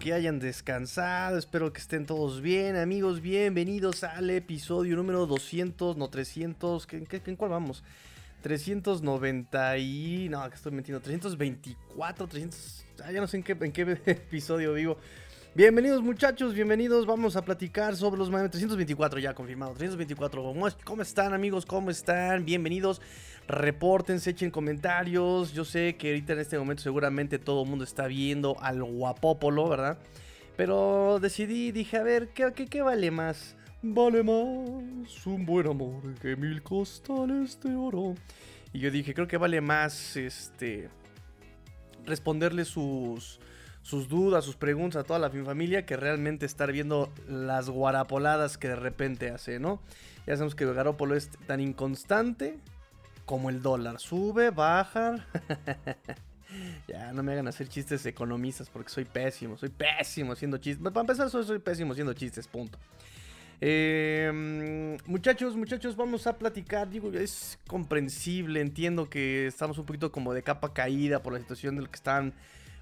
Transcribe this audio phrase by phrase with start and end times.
[0.00, 6.08] que hayan descansado, espero que estén todos bien, amigos, bienvenidos al episodio número 200, no
[6.08, 6.88] 300,
[7.26, 7.84] ¿en, cuál vamos?
[8.40, 10.28] 390 y...
[10.30, 13.52] no, que estoy mintiendo, 324, 300, ah, ya no sé en qué,
[14.06, 14.96] episodio vivo.
[15.52, 17.06] Bienvenidos muchachos, bienvenidos.
[17.06, 19.72] Vamos a platicar sobre los Miami 324 ya confirmado.
[19.72, 20.54] 324.
[20.84, 21.66] ¿Cómo, están amigos?
[21.66, 22.44] ¿Cómo están?
[22.44, 23.02] Bienvenidos.
[23.50, 25.52] Repórtense, echen comentarios.
[25.52, 29.68] Yo sé que ahorita en este momento seguramente todo el mundo está viendo al guapópolo,
[29.68, 29.98] ¿verdad?
[30.56, 33.56] Pero decidí, dije, a ver, ¿qué, qué, vale más?
[33.82, 38.14] Vale más un buen amor que mil costales de oro.
[38.72, 40.88] Y yo dije, creo que vale más este
[42.06, 43.40] responderle sus
[43.82, 48.68] sus dudas, sus preguntas a toda la familia que realmente estar viendo las guarapoladas que
[48.68, 49.80] de repente hace, ¿no?
[50.26, 52.58] Ya sabemos que Garópolo es tan inconstante
[53.24, 53.98] como el dólar.
[53.98, 55.26] Sube, baja.
[56.88, 60.82] ya, no me hagan hacer chistes economistas porque soy pésimo, soy pésimo haciendo chistes.
[60.82, 62.78] Para empezar, soy, soy pésimo haciendo chistes, punto.
[63.62, 66.88] Eh, muchachos, muchachos, vamos a platicar.
[66.88, 71.76] Digo, es comprensible, entiendo que estamos un poquito como de capa caída por la situación
[71.76, 72.32] de lo que están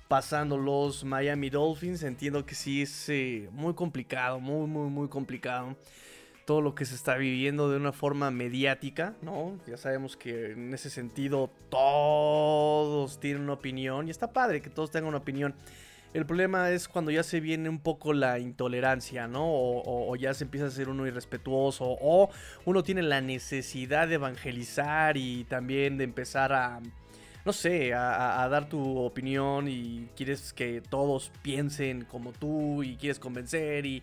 [0.06, 2.02] pasando los Miami Dolphins.
[2.02, 5.77] Entiendo que sí es eh, muy complicado, muy, muy, muy complicado.
[6.49, 9.59] Todo lo que se está viviendo de una forma mediática, ¿no?
[9.67, 14.91] Ya sabemos que en ese sentido todos tienen una opinión y está padre que todos
[14.91, 15.55] tengan una opinión.
[16.15, 19.45] El problema es cuando ya se viene un poco la intolerancia, ¿no?
[19.45, 22.31] O, ya se empieza a ser uno irrespetuoso, o
[22.65, 26.81] uno tiene la necesidad de evangelizar y también de empezar a,
[27.45, 33.19] no sé, a, dar tu opinión y quieres que todos piensen como tú y quieres
[33.19, 34.03] convencer y...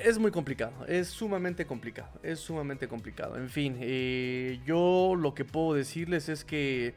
[0.00, 3.36] Es muy complicado, es sumamente complicado, es sumamente complicado.
[3.36, 6.94] En fin, eh, yo lo que puedo decirles es que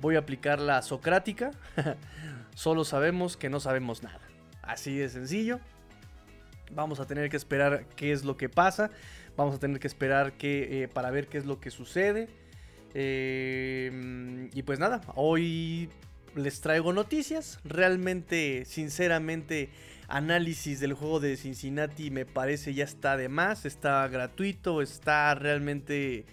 [0.00, 1.50] voy a aplicar la socrática.
[2.54, 4.20] Solo sabemos que no sabemos nada.
[4.62, 5.60] Así de sencillo.
[6.72, 8.90] Vamos a tener que esperar qué es lo que pasa.
[9.36, 12.28] Vamos a tener que esperar que, eh, para ver qué es lo que sucede.
[12.94, 15.90] Eh, y pues nada, hoy
[16.34, 17.60] les traigo noticias.
[17.64, 19.70] Realmente, sinceramente,
[20.08, 23.64] análisis del juego de Cincinnati me parece ya está de más.
[23.64, 26.24] Está gratuito, está realmente...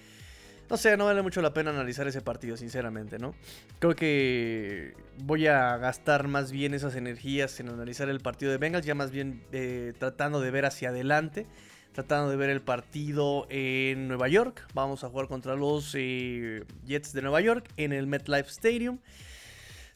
[0.69, 3.35] No sé, no vale mucho la pena analizar ese partido, sinceramente, ¿no?
[3.79, 8.85] Creo que voy a gastar más bien esas energías en analizar el partido de Bengals,
[8.85, 11.45] ya más bien eh, tratando de ver hacia adelante
[11.93, 14.67] tratando de ver el partido en Nueva York.
[14.73, 18.99] Vamos a jugar contra los eh, Jets de Nueva York en el MetLife Stadium.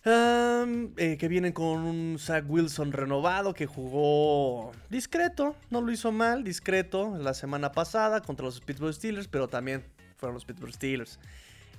[0.09, 6.45] Eh, que vienen con un Zach Wilson renovado que jugó discreto, no lo hizo mal,
[6.45, 9.83] discreto la semana pasada contra los Pittsburgh Steelers, pero también
[10.15, 11.19] fueron los Pittsburgh Steelers.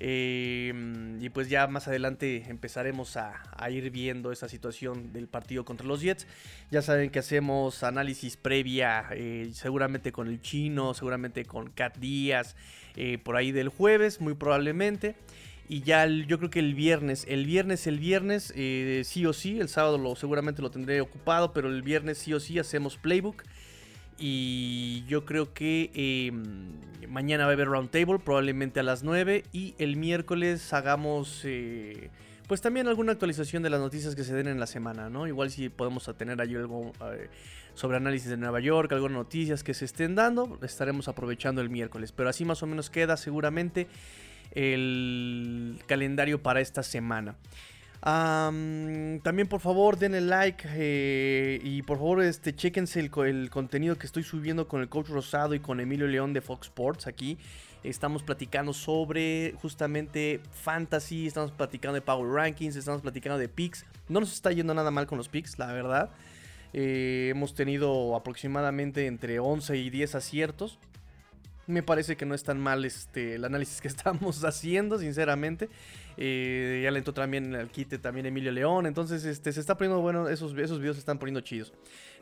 [0.00, 3.34] Em, y pues ya más adelante empezaremos a,
[3.71, 6.27] ir viendo esa situación del partido contra los Jets.
[6.71, 12.56] Ya saben que hacemos análisis previa, eh, seguramente con el chino, seguramente con Cat Díaz,
[12.94, 15.17] eh, por ahí del jueves, muy probablemente.
[15.69, 19.61] Y ya yo creo que el viernes, el viernes, el viernes, eh, sí o sí,
[19.61, 23.43] el sábado lo, seguramente lo tendré ocupado, pero el viernes sí o sí hacemos playbook.
[24.19, 26.73] Y yo creo que em,
[27.09, 29.45] mañana va a haber roundtable, probablemente a las 9.
[29.53, 32.11] Y el miércoles hagamos eh,
[32.49, 35.27] pues también alguna actualización de las noticias que se den en la semana, ¿no?
[35.27, 37.29] Igual si podemos tener ahí algo eh,
[37.75, 42.11] sobre análisis de Nueva York, algunas noticias que se estén dando, estaremos aprovechando el miércoles.
[42.11, 43.87] Pero así más o menos queda seguramente
[44.53, 47.37] el calendario para esta semana
[48.01, 54.23] también por favor denle like eh, y por favor este, chequense el, contenido que estoy
[54.23, 57.39] subiendo con el coach Rosado y con Emilio León de Fox Sports aquí.
[57.85, 63.85] Estamos platicando sobre justamente fantasy, estamos platicando de Power Rankings, estamos platicando de picks.
[64.09, 66.11] No nos está yendo nada mal con los picks, la verdad.
[66.73, 70.79] Eh, hemos tenido aproximadamente entre 11 y 10 aciertos.
[71.69, 75.69] Me parece que no es tan mal este, el análisis que estamos haciendo, sinceramente.
[76.17, 78.87] Eh, ya le entró también al quite también Emilio León.
[78.87, 81.73] Entonces, este, se está poniendo bueno, esos, esos videos se están poniendo chidos.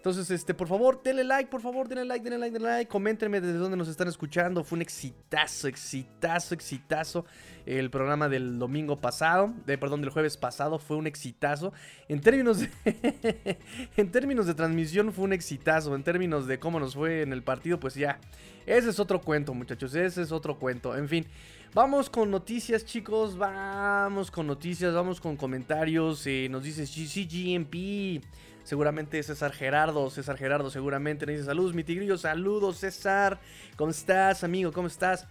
[0.06, 2.88] Entonces, este, por favor, denle like, por favor, denle like, denle like, denle like.
[2.88, 4.62] Coméntenme desde dónde nos están escuchando.
[4.62, 7.24] Fue un exitazo, exitazo, exitazo.
[7.66, 11.72] El programa del domingo pasado, de, perdón, del jueves pasado, fue un exitazo.
[12.08, 12.70] En términos de,
[13.96, 15.92] en términos de transmisión, fue un exitazo.
[15.96, 18.20] En términos de cómo nos fue en el partido, pues ya.
[18.64, 19.92] Ese es otro cuento, muchachos.
[19.96, 20.96] Ese es otro cuento.
[20.96, 21.26] En fin,
[21.74, 23.36] vamos con noticias, chicos.
[23.36, 26.24] Vamos con noticias, vamos con comentarios.
[26.28, 28.22] Eh, nos dice CGMP.
[28.66, 33.38] Seguramente César Gerardo, César Gerardo, seguramente nos dice saludos, mi tigrillo, saludos, César.
[33.76, 34.72] ¿Cómo estás, amigo?
[34.72, 35.28] ¿Cómo estás?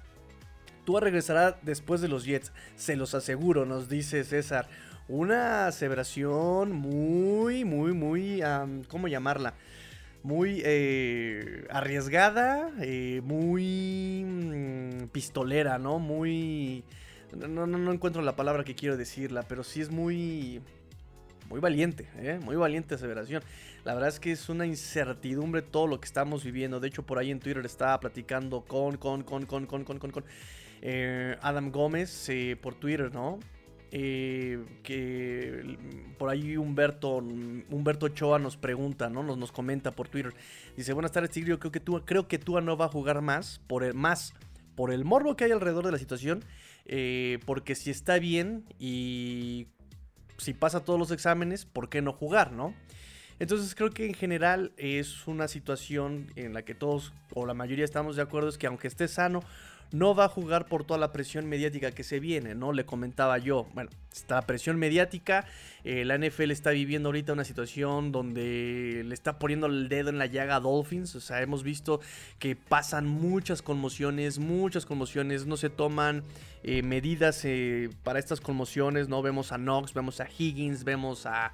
[0.86, 4.70] Tú regresarás después de los Jets, se los aseguro, nos dice César.
[5.10, 8.42] una aseveración muy, muy, muy,
[8.88, 9.56] ¿cómo llamarla?
[10.24, 16.00] Muy eh, arriesgada, eh, muy mm, pistolera, ¿no?
[16.00, 16.86] Muy...
[17.36, 20.62] No, no, no encuentro la palabra que quiero decirla, pero sí es muy...
[21.50, 22.40] Muy valiente, ¿eh?
[22.44, 23.44] Muy valiente aseveración.
[23.84, 26.80] La verdad es que es una incertidumbre todo lo que estamos viviendo.
[26.80, 30.12] De hecho, por ahí en Twitter estaba platicando con, con, con, con, con, con, con,
[30.12, 30.26] con
[30.82, 33.40] eh, Adam Gómez eh, por Twitter, ¿no?
[33.92, 35.78] Que
[36.18, 39.24] por ahí Humberto, Humberto Ochoa nos pregunta, ¿no?
[39.24, 40.34] Nos, nos comenta por Twitter.
[40.76, 41.58] Dice, buenas tardes, Tigre.
[41.60, 44.34] Creo que tú, creo que Tua no va a jugar más por el, más
[44.76, 46.44] por el morbo que hay alrededor de la situación.
[47.46, 49.68] porque si está bien y
[50.38, 52.74] si pasa todos los exámenes, ¿por qué no jugar, no?
[53.40, 57.84] Entonces creo que en general es una situación en la que todos o la mayoría
[57.84, 59.42] estamos de acuerdo es que aunque esté sano,
[59.92, 62.74] no va a jugar por toda la presión mediática que se viene, ¿no?
[62.74, 65.46] Le comentaba yo, bueno, esta presión mediática,
[65.84, 70.18] eh, la NFL está viviendo ahorita una situación donde le está poniendo el dedo en
[70.18, 72.02] la llaga a Dolphins, o sea, hemos visto
[72.40, 76.24] que pasan muchas conmociones, muchas conmociones, no se toman
[76.64, 79.22] eh, medidas eh, para estas conmociones, ¿no?
[79.22, 81.52] Vemos a Knox, vemos a Higgins, vemos a...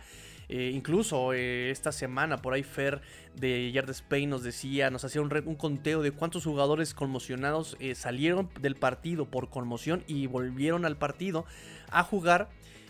[0.52, 3.02] incluso esta semana por ahí Fer
[3.36, 8.76] de Yard Spain nos decía, nos hacía un, conteo de cuántos jugadores conmocionados salieron del
[8.76, 11.46] partido por conmoción y volvieron al partido
[11.90, 12.50] a jugar.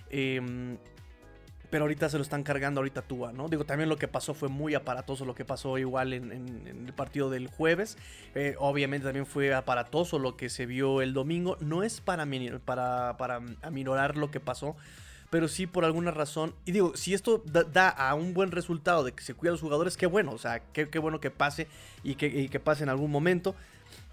[0.09, 0.77] Em,
[1.71, 3.47] pero ahorita se lo están cargando ahorita Tua, ¿no?
[3.47, 7.29] Digo, también lo que pasó fue muy aparatoso lo que pasó igual en, el partido
[7.29, 7.97] del jueves.
[8.35, 11.57] Eh, obviamente también fue aparatoso lo que se vio el domingo.
[11.61, 12.27] No es para,
[12.65, 14.75] para, para aminorar lo que pasó,
[15.31, 16.54] pero sí por alguna razón.
[16.66, 19.62] Y digo, si esto da, a un buen resultado de que se cuida a los
[19.62, 21.68] jugadores, qué bueno, o sea, qué, bueno que pase
[22.04, 23.56] y que, que pase en algún momento.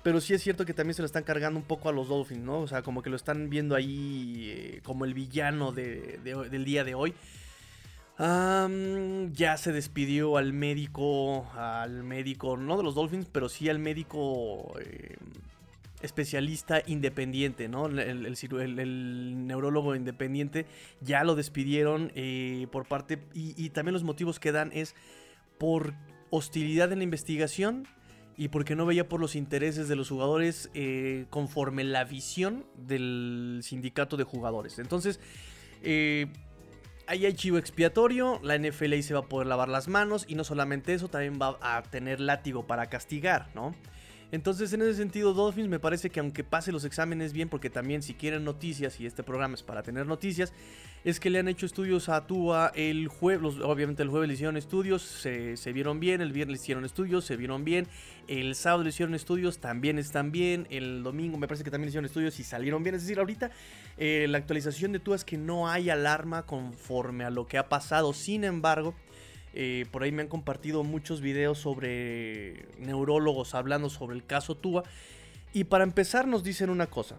[0.04, 2.44] Pero sí es cierto que también se lo están cargando un poco a los Dolphins,
[2.44, 2.60] ¿no?
[2.60, 6.94] O sea, como que lo están viendo ahí eh, como el villano del día de
[6.94, 7.12] hoy.
[8.16, 14.72] ya se despidió al médico, al médico, no de los Dolphins, pero sí al médico
[14.80, 15.16] eh,
[16.02, 17.86] especialista independiente, ¿no?
[17.86, 20.66] El, neurólogo independiente
[21.00, 24.94] ya lo despidieron eh, por parte, y, también los motivos que dan es
[25.58, 25.94] por
[26.30, 27.86] hostilidad en la investigación
[28.36, 33.60] y porque no veía por los intereses de los jugadores eh, conforme la visión del
[33.62, 34.78] sindicato de jugadores.
[34.78, 35.18] Entonces,
[35.82, 36.26] eh,
[37.08, 40.36] ahí hay chivo expiatorio, la NFL ahí se va a poder lavar las manos y
[40.36, 43.74] no solamente eso, también va a tener látigo para castigar, ¿no?
[44.30, 48.02] Entonces, en ese sentido, Dolphins me parece que aunque pase los exámenes bien, porque también
[48.02, 50.52] si quieren noticias, y este programa es para tener noticias,
[51.04, 54.58] es que le han hecho estudios a Tua el jueves, obviamente el jueves le hicieron
[54.58, 57.86] estudios, se, vieron bien, el viernes le hicieron estudios, se vieron bien,
[58.26, 61.90] el sábado le hicieron estudios, también están bien, el domingo me parece que también le
[61.90, 63.50] hicieron estudios y salieron bien, es decir, ahorita
[63.96, 67.68] eh, la actualización de Tua es que no hay alarma conforme a lo que ha
[67.68, 68.94] pasado, sin embargo,
[69.54, 74.84] eh, por ahí me han compartido muchos videos sobre neurólogos hablando sobre el caso Tua.
[75.52, 77.16] Y para empezar nos dicen una cosa.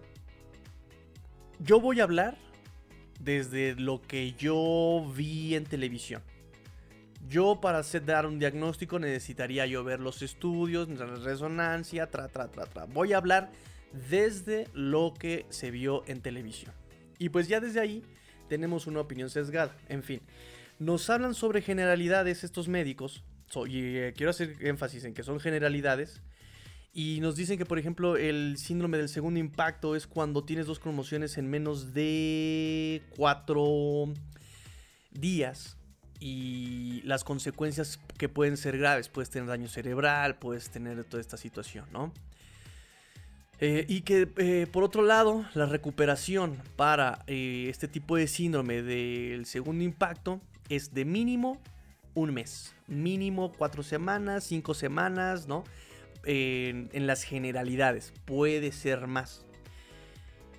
[1.60, 2.38] Yo voy a hablar
[3.20, 6.22] desde lo que yo vi en televisión.
[7.28, 12.48] Yo para hacer, dar un diagnóstico necesitaría yo ver los estudios, la resonancia, tra, tra,
[12.48, 12.86] tra, tra.
[12.86, 13.52] Voy a hablar
[14.10, 16.74] desde lo que se vio en televisión.
[17.18, 18.04] Y pues ya desde ahí
[18.48, 19.76] tenemos una opinión sesgada.
[19.90, 20.22] En fin,
[20.80, 23.24] nos hablan sobre generalidades estos médicos,
[23.68, 26.22] y eh, quiero hacer énfasis en que son generalidades,
[26.94, 30.80] y nos dicen que, por ejemplo, el síndrome del segundo impacto es cuando tienes dos
[30.80, 34.12] conmociones en menos de cuatro
[35.12, 35.78] días
[36.20, 39.08] y las consecuencias que pueden ser graves.
[39.08, 42.12] Puedes tener daño cerebral, puedes tener toda esta situación, ¿no?
[43.60, 49.46] Eh, y que eh, por otro lado, la recuperación para este tipo de síndrome del
[49.46, 51.60] segundo impacto es de mínimo
[52.14, 52.74] un mes.
[52.88, 55.64] Mínimo cuatro semanas, cinco semanas, ¿no?
[56.24, 58.14] En, las generalidades.
[58.26, 59.46] Puede ser más.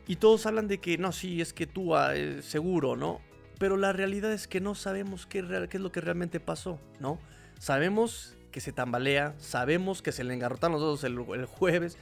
[0.06, 3.20] Y todos hablan de que no, sí, es que tú ah, es seguro, ¿no?
[3.58, 7.18] Pero la realidad es que no sabemos qué, es lo que realmente pasó, ¿no?
[7.58, 11.96] Sabemos que se tambalea, sabemos que se le engarrotan los dedos el, el jueves,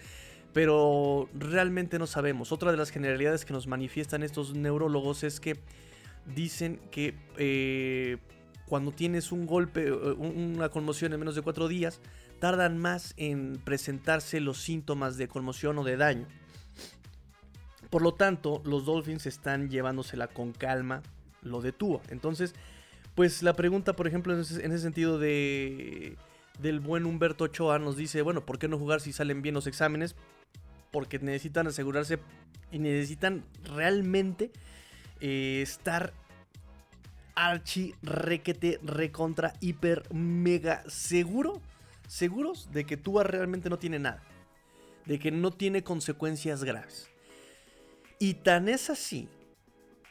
[0.54, 2.52] pero realmente no sabemos.
[2.52, 5.58] Otra de las generalidades que nos manifiestan estos neurólogos es que
[6.26, 8.18] dicen que eh,
[8.66, 12.00] cuando tienes un golpe, eh, una conmoción en menos de cuatro días,
[12.38, 16.26] tardan más en presentarse los síntomas de conmoción o de daño.
[17.90, 21.02] Por lo tanto, los Dolphins están llevándosela con calma
[21.42, 22.00] lo de Tua.
[22.10, 22.54] Entonces,
[23.14, 26.16] pues la pregunta, por ejemplo, en ese, sentido de
[26.60, 29.66] del buen Humberto Ochoa nos dice, bueno, ¿por qué no jugar si salen bien los
[29.66, 30.16] exámenes?
[30.90, 32.18] Porque necesitan asegurarse
[32.72, 34.50] y necesitan realmente
[35.20, 36.12] eh, estar
[37.34, 41.60] archi requete recontra hiper mega seguro,
[42.06, 44.22] seguros de que Tua realmente no tiene nada,
[45.06, 47.10] de que no tiene consecuencias graves.
[48.18, 49.28] Y tan es así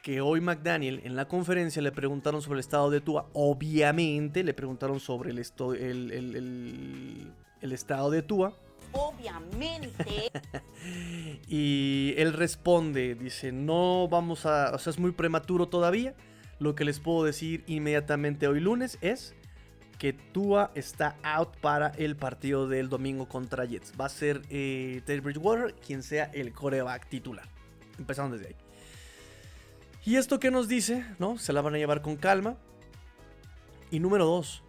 [0.07, 3.27] que hoy McDaniel en la conferencia le preguntaron sobre el estado de Tua.
[3.33, 5.39] Obviamente le preguntaron sobre el,
[7.61, 8.53] el, estado de Tua.
[8.91, 10.31] Obviamente.
[11.47, 16.15] y él responde, dice, no vamos a, o sea, es muy prematuro todavía.
[16.59, 19.35] Lo que les puedo decir inmediatamente hoy lunes es
[19.97, 23.93] que Tua está out para el partido del domingo contra Jets.
[23.99, 27.47] Va a ser eh, Teddy Bridgewater quien sea el coreback titular.
[27.97, 28.55] Empezando desde ahí.
[30.05, 31.05] ¿Y esto qué nos dice?
[31.19, 31.37] ¿No?
[31.37, 32.57] Se la van a llevar con calma.
[33.91, 34.63] Y número dos,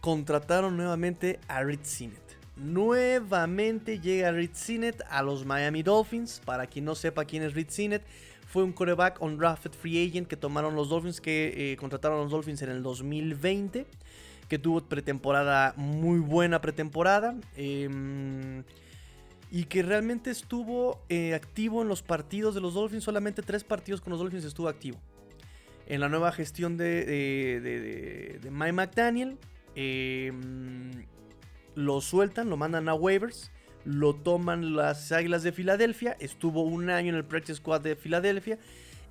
[0.00, 2.25] contrataron nuevamente a Rich Sinet.
[2.56, 6.40] Nuevamente llega Rich Sinet a los Miami Dolphins.
[6.44, 8.02] Para quien no sepa quién es Rich Sinet,
[8.48, 12.30] fue un quarterback on drafted free agent que tomaron los Dolphins, que eh, contrataron los
[12.30, 13.86] Dolphins en el 2020.
[14.48, 17.36] Que tuvo pretemporada, muy buena pretemporada.
[17.56, 18.62] Eh,
[19.50, 23.04] y que realmente estuvo eh, activo en los partidos de los Dolphins.
[23.04, 24.98] Solamente tres partidos con los Dolphins estuvo activo.
[25.86, 29.38] En la nueva gestión de, de, de, Mike McDaniel,
[29.76, 31.06] em,
[31.76, 33.52] lo sueltan, lo mandan a waivers,
[33.84, 36.16] lo toman las Águilas de Filadelfia.
[36.18, 38.58] Estuvo un año en el Practice Squad de Filadelfia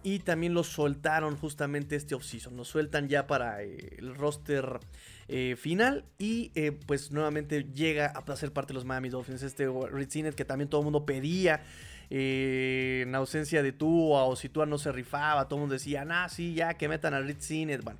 [0.03, 2.57] y también lo soltaron justamente este offseason.
[2.57, 4.79] Lo sueltan ya para eh, el roster
[5.27, 9.43] eh, final y eh, pues nuevamente llega a ser parte de los Miami Dolphins.
[9.43, 11.63] Este Rich que también todo el mundo pedía.
[12.09, 16.29] en ausencia de Tua o si Tua no se rifaba, todo el mundo decía, ah,
[16.29, 17.47] sí, ya que metan a Rich
[17.83, 17.99] Bueno,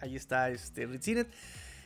[0.00, 0.86] ahí está este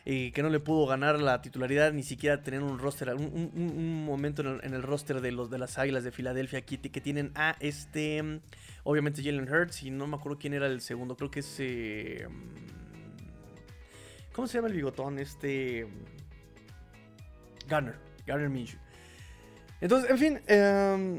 [0.04, 4.42] Rich que no le pudo ganar la titularidad, ni siquiera tener un roster, un, momento
[4.62, 8.40] en el, roster de los de las Águilas de Filadelfia que, que tienen a este,
[8.84, 12.26] obviamente Jalen Hurts y no me acuerdo quién era el segundo, creo que es, eh,
[14.32, 15.18] ¿cómo se llama el bigotón?
[15.18, 15.86] Este,
[17.68, 17.94] Gunner,
[18.26, 18.78] Gunner Minshew.
[19.80, 21.18] Entonces, en fin, em,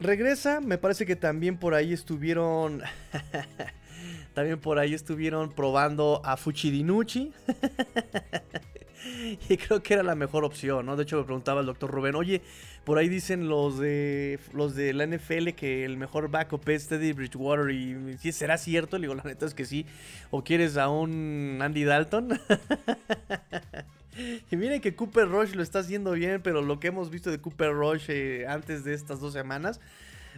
[0.00, 2.82] regresa, me parece que también por ahí estuvieron...
[4.36, 7.32] También por ahí estuvieron probando a Fuchidinucci.
[9.48, 10.94] y creo que era la mejor opción, ¿no?
[10.94, 12.42] De hecho, me preguntaba el doctor Rubén, oye,
[12.84, 17.14] por ahí dicen los de los de la NFL que el mejor backup es Teddy
[17.14, 17.70] Bridgewater.
[17.70, 19.86] Y si será cierto, le digo, la neta es que sí.
[20.30, 22.38] ¿O quieres a un Andy Dalton?
[24.50, 27.40] y miren que Cooper Rush lo está haciendo bien, pero lo que hemos visto de
[27.40, 29.80] Cooper Rush eh, antes de estas dos semanas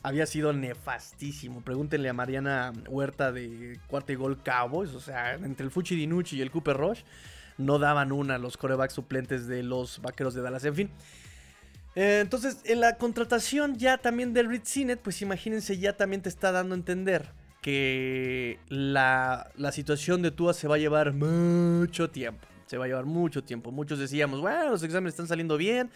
[0.03, 1.61] había sido nefastísimo.
[1.61, 4.95] Pregúntenle a Mariana Huerta de Cuarta y Gol Cowboys.
[4.95, 7.01] O sea, entre el Fuchi Dinucci y el Cooper Rush
[7.59, 10.65] no daban una los corebacks suplentes de los vaqueros de Dallas.
[10.65, 10.91] En fin.
[11.95, 16.29] Eh, entonces, en la contratación ya también del Reed Sinet, pues imagínense, ya también te
[16.29, 22.11] está dando a entender que la, la situación de Tua se va a llevar mucho
[22.11, 22.47] tiempo.
[22.67, 23.73] Se va a llevar mucho tiempo.
[23.73, 25.91] Muchos decíamos, bueno, los exámenes están saliendo bien.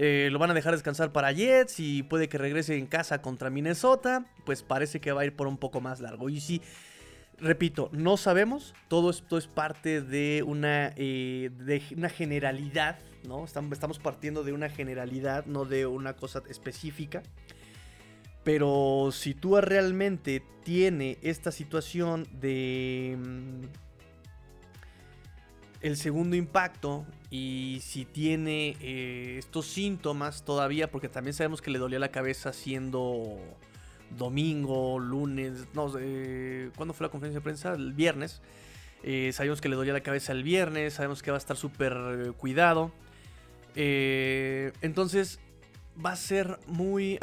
[0.00, 3.50] Eh, lo van a dejar descansar para Jets y puede que regrese en casa contra
[3.50, 4.24] Minnesota.
[4.46, 6.28] Pues parece que va a ir por un poco más largo.
[6.28, 6.62] Y sí,
[7.38, 8.74] repito, no sabemos.
[8.86, 13.00] Todo esto es parte de una, eh, de una generalidad.
[13.26, 13.44] ¿no?
[13.44, 17.24] Estamos partiendo de una generalidad, no de una cosa específica.
[18.44, 23.87] Pero si tú realmente tiene esta situación de mm,
[25.80, 31.78] el segundo impacto y si tiene eh, estos síntomas todavía, porque también sabemos que le
[31.78, 33.38] dolía la cabeza siendo
[34.16, 37.74] domingo, lunes, no, eh, ¿cuándo fue la conferencia de prensa?
[37.74, 38.40] El viernes.
[39.04, 42.32] Eh, sabemos que le dolía la cabeza el viernes, sabemos que va a estar súper
[42.36, 42.90] cuidado.
[43.74, 45.38] entonces
[46.04, 47.18] va a ser muy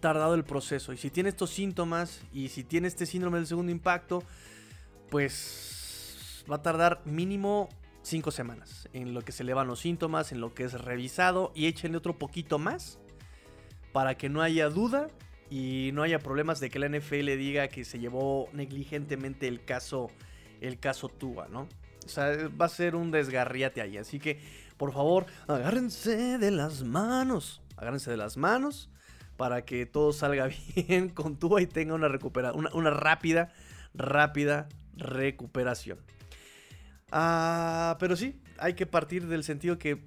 [0.00, 0.92] tardado el proceso.
[0.94, 4.22] Y si tiene estos síntomas y si tiene este síndrome del segundo impacto,
[5.10, 5.83] pues
[6.50, 7.68] va a tardar mínimo
[8.02, 11.52] 5 semanas en lo que se le van los síntomas, en lo que es revisado
[11.54, 12.98] y échenle otro poquito más
[13.92, 15.08] para que no haya duda
[15.50, 20.10] y no haya problemas de que la NFL diga que se llevó negligentemente el caso
[20.60, 21.68] el caso Tuba, ¿no?
[22.04, 24.40] O sea, va a ser un desgarriate ahí, así que
[24.76, 28.90] por favor, agárrense de las manos, agárrense de las manos
[29.36, 33.52] para que todo salga bien con Tuba y tenga una recuperación, una rápida,
[33.94, 35.98] rápida recuperación.
[37.10, 40.04] Ah, pero sí, hay que partir del sentido que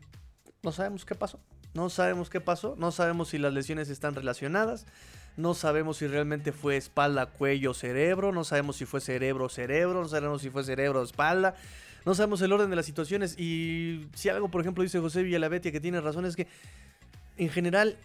[0.63, 1.39] no sabemos qué pasó.
[1.73, 4.87] No sabemos qué pasó, no sabemos si las lesiones están relacionadas,
[5.35, 10.07] no sabemos si realmente fue espalda, cuello, cerebro, no sabemos si fue cerebro, cerebro, no
[10.07, 11.55] sabemos si fue cerebro, espalda,
[12.03, 15.71] no sabemos el orden de las situaciones y si algo, por ejemplo, dice José Villalabetia
[15.71, 16.47] que tiene razón es que
[17.37, 17.97] en general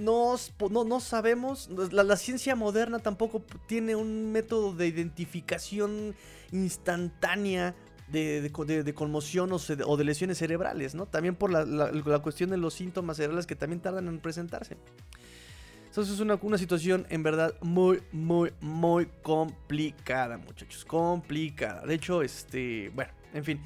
[0.00, 0.36] no,
[0.70, 6.14] no, no sabemos, la, la, ciencia moderna tampoco tiene un método de identificación
[6.52, 7.74] instantánea
[8.08, 11.06] de, de, conmoción o, de lesiones cerebrales, ¿no?
[11.06, 14.76] También por la, la, cuestión de los síntomas cerebrales que también tardan en presentarse.
[15.86, 20.84] Entonces es una, una situación en verdad muy, muy, muy complicada, muchachos.
[20.84, 21.86] Complicada.
[21.86, 23.60] De hecho, este, bueno, en fin.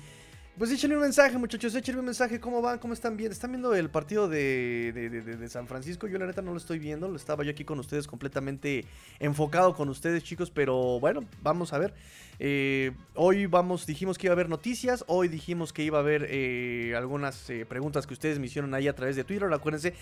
[0.58, 2.78] Pues échenle un mensaje, muchachos, échenle un mensaje, ¿cómo van?
[2.78, 3.30] ¿Cómo están bien?
[3.30, 6.06] ¿Están viendo el partido de, San Francisco?
[6.06, 8.86] Yo la neta no lo estoy viendo, lo estaba yo aquí con ustedes completamente
[9.18, 11.92] enfocado con ustedes, chicos, pero bueno, vamos a ver.
[12.38, 16.26] Eh, hoy vamos, dijimos que iba a haber noticias, hoy dijimos que iba a haber
[16.30, 19.92] eh, algunas eh, preguntas que ustedes me hicieron ahí a través de Twitter, acuérdense,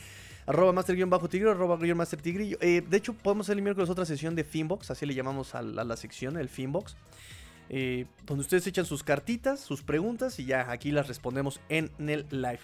[0.47, 2.59] arroba master-tigrillo, master tigrillo.
[2.59, 5.97] de hecho, podemos hacer el miércoles otra sesión de Finbox, así le llamamos a la
[5.97, 6.95] sección, el Finbox.
[7.71, 12.27] Eh, donde ustedes echan sus cartitas, sus preguntas y ya aquí las respondemos en el
[12.31, 12.61] live.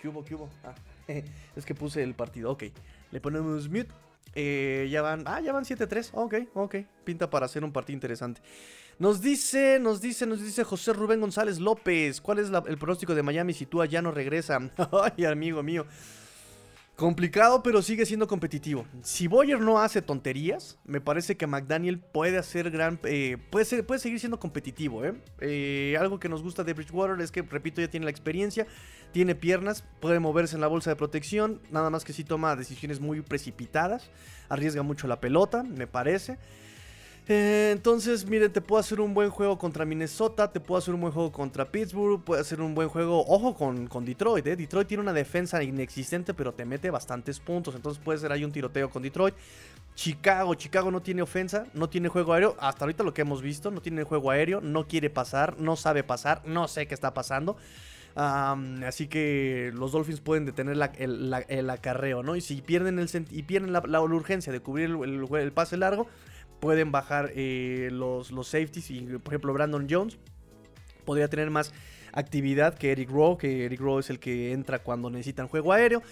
[0.00, 0.24] ¿Qué hubo?
[0.24, 0.48] ¿Qué hubo?
[0.64, 0.74] Ah,
[1.56, 2.50] es que puse el partido.
[2.50, 2.64] Ok,
[3.10, 3.88] le ponemos mute.
[4.34, 6.10] Eh, ya van, ah, ya van 7-3.
[6.12, 6.76] Ok, ok.
[7.04, 8.40] Pinta para hacer un partido interesante.
[8.98, 12.20] Nos dice, nos dice, nos dice José Rubén González López.
[12.20, 14.58] ¿Cuál es el pronóstico de Miami si tú ya no regresa?
[15.16, 15.86] Ay, amigo mío.
[17.00, 18.84] Complicado, pero sigue siendo competitivo.
[19.00, 23.00] Si Boyer no hace tonterías, me parece que McDaniel puede hacer gran.
[23.04, 25.14] Eh, puede, puede seguir siendo competitivo, ¿eh?
[25.40, 25.96] ¿eh?
[25.98, 28.66] Algo que nos gusta de Bridgewater es que, repito, ya tiene la experiencia,
[29.12, 31.62] tiene piernas, puede moverse en la bolsa de protección.
[31.70, 34.10] Nada más que si toma decisiones muy precipitadas,
[34.50, 36.36] arriesga mucho la pelota, me parece.
[37.32, 41.00] Eh, entonces, miren, te puedo hacer un buen juego contra Minnesota, te puedo hacer un
[41.00, 44.56] buen juego contra Pittsburgh, puede hacer un buen juego, ojo con, con Detroit, ¿eh?
[44.56, 48.50] Detroit tiene una defensa inexistente, pero te mete bastantes puntos, entonces puede ser ahí un
[48.50, 49.36] tiroteo con Detroit.
[49.94, 53.70] Chicago, Chicago no tiene ofensa, no tiene juego aéreo, hasta ahorita lo que hemos visto,
[53.70, 57.56] no tiene juego aéreo, no quiere pasar, no sabe pasar, no sé qué está pasando.
[58.16, 62.34] así que los Dolphins pueden detener el, acarreo, ¿no?
[62.34, 66.08] Y si pierden, el, y pierden la, urgencia de cubrir el, pase largo,
[66.60, 68.90] pueden bajar eh, los, los safeties.
[68.90, 70.18] Y, por ejemplo, Brandon Jones
[71.04, 71.72] podría tener más
[72.12, 76.02] actividad que Eric Rowe, que Eric Rowe es el que entra cuando necesitan juego aéreo.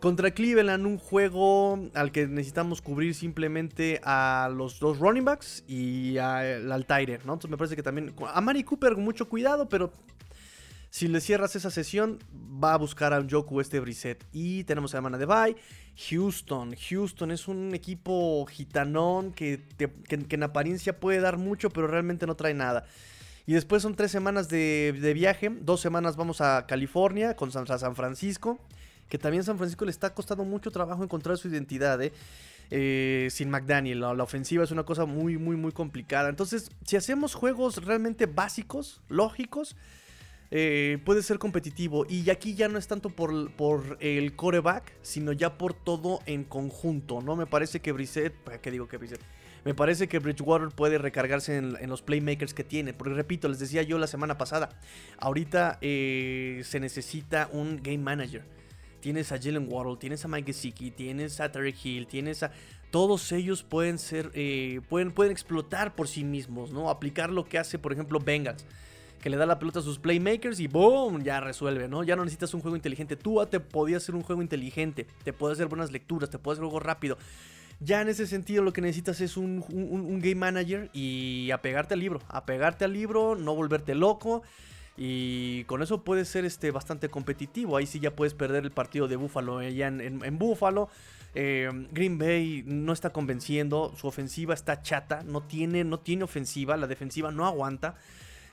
[0.00, 6.18] Contra Cleveland, un juego al que necesitamos cubrir simplemente a los dos running backs y
[6.18, 7.32] al, al ¿no?
[7.32, 8.14] Entonces me parece que también.
[8.32, 9.92] A Mari Cooper, mucho cuidado, pero
[10.94, 14.24] si le cierras esa sesión, va a buscar a un Joku este Brissett.
[14.32, 15.56] Y tenemos a semana de bye.
[16.08, 16.76] Houston.
[16.88, 19.64] Houston es un equipo gitanón que,
[20.08, 22.86] en apariencia puede dar mucho, pero realmente no trae nada.
[23.44, 25.50] Y después son tres semanas de, viaje.
[25.62, 28.60] Dos semanas vamos a California con San, San Francisco.
[29.08, 32.00] Que también San Francisco le está costando mucho trabajo encontrar su identidad.
[32.04, 32.12] ¿eh?
[32.70, 33.98] Eh, sin McDaniel.
[33.98, 36.28] la, ofensiva es una cosa muy, muy, muy complicada.
[36.28, 39.74] Entonces, si hacemos juegos realmente básicos, lógicos,
[40.56, 42.06] eh, puede ser competitivo.
[42.08, 46.44] Y aquí ya no es tanto por, por, el coreback, sino ya por todo en
[46.44, 47.34] conjunto, ¿no?
[47.34, 49.20] Me parece que Brissett, ¿qué digo que Brissett?
[49.64, 52.92] Me parece que Bridgewater puede recargarse en, los playmakers que tiene.
[52.92, 54.68] Porque repito, les decía yo la semana pasada,
[55.18, 58.44] ahorita eh, se necesita un game manager.
[59.00, 62.52] Tienes a Jalen Waddle, tienes a Mike Gesicki, tienes a Tarek Hill, tienes a...
[62.92, 66.90] Todos ellos pueden ser, eh, pueden, pueden explotar por sí mismos, ¿no?
[66.90, 68.64] Aplicar lo que hace, por ejemplo, Bengals
[69.24, 71.22] que le da la pelota a sus playmakers y ¡boom!
[71.24, 72.04] Ya resuelve, ¿no?
[72.04, 73.16] Ya no necesitas un juego inteligente.
[73.16, 76.82] Tú te podías hacer un juego inteligente, te puedes hacer buenas lecturas, te puedes hacer
[76.82, 77.16] rápido.
[77.80, 79.64] Ya en ese sentido lo que necesitas es un,
[80.20, 82.20] game manager y apegarte al libro.
[82.28, 84.42] Apegarte al libro, no volverte loco.
[84.98, 87.78] Y con eso puedes ser este, bastante competitivo.
[87.78, 90.90] Ahí sí ya puedes perder el partido de Buffalo eh, ya en, Buffalo.
[91.34, 93.94] Eh, Green Bay no está convenciendo.
[93.96, 95.22] Su ofensiva está chata.
[95.22, 96.76] No tiene, no tiene ofensiva.
[96.76, 97.94] La defensiva no aguanta.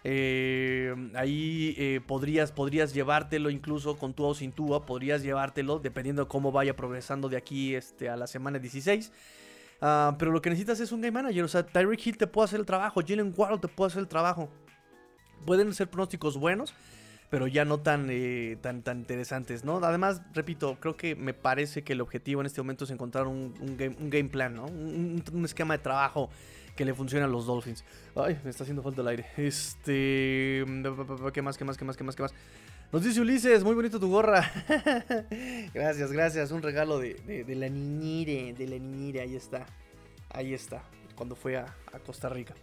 [0.03, 6.23] Eh, ahí eh, podrías, podrías llevártelo incluso con tu o sin tua, podrías llevártelo dependiendo
[6.23, 9.11] de cómo vaya progresando de aquí este, a la semana 16.
[9.81, 11.43] Ah, pero lo que necesitas es un game manager.
[11.43, 14.07] O sea, Tyreek Hill te puede hacer el trabajo, Jalen Waddle te puede hacer el
[14.07, 14.49] trabajo.
[15.45, 16.73] Pueden ser pronósticos buenos,
[17.31, 19.77] pero ya no tan, eh, tan, tan interesantes, ¿no?
[19.77, 23.55] Además, repito, creo que me parece que el objetivo en este momento es encontrar un,
[23.77, 24.65] game, plan, ¿no?
[24.65, 26.29] un esquema de trabajo
[26.75, 27.83] que le funciona a los Dolphins.
[28.15, 29.25] Ay, me está haciendo falta el aire.
[29.37, 30.63] Este.
[31.33, 31.57] ¿Qué más?
[31.57, 31.77] ¿Qué más?
[31.77, 31.97] ¿Qué más?
[31.97, 32.15] ¿Qué más?
[32.15, 32.33] ¿Qué más?
[32.91, 34.51] Nos dice Ulises, muy bonito tu gorra.
[35.73, 36.51] gracias, gracias.
[36.51, 39.21] Un regalo de, la niñire, de la niñire.
[39.21, 39.65] Ahí está.
[40.29, 40.83] Ahí está.
[41.15, 41.73] Cuando fue a,
[42.05, 42.53] Costa Rica.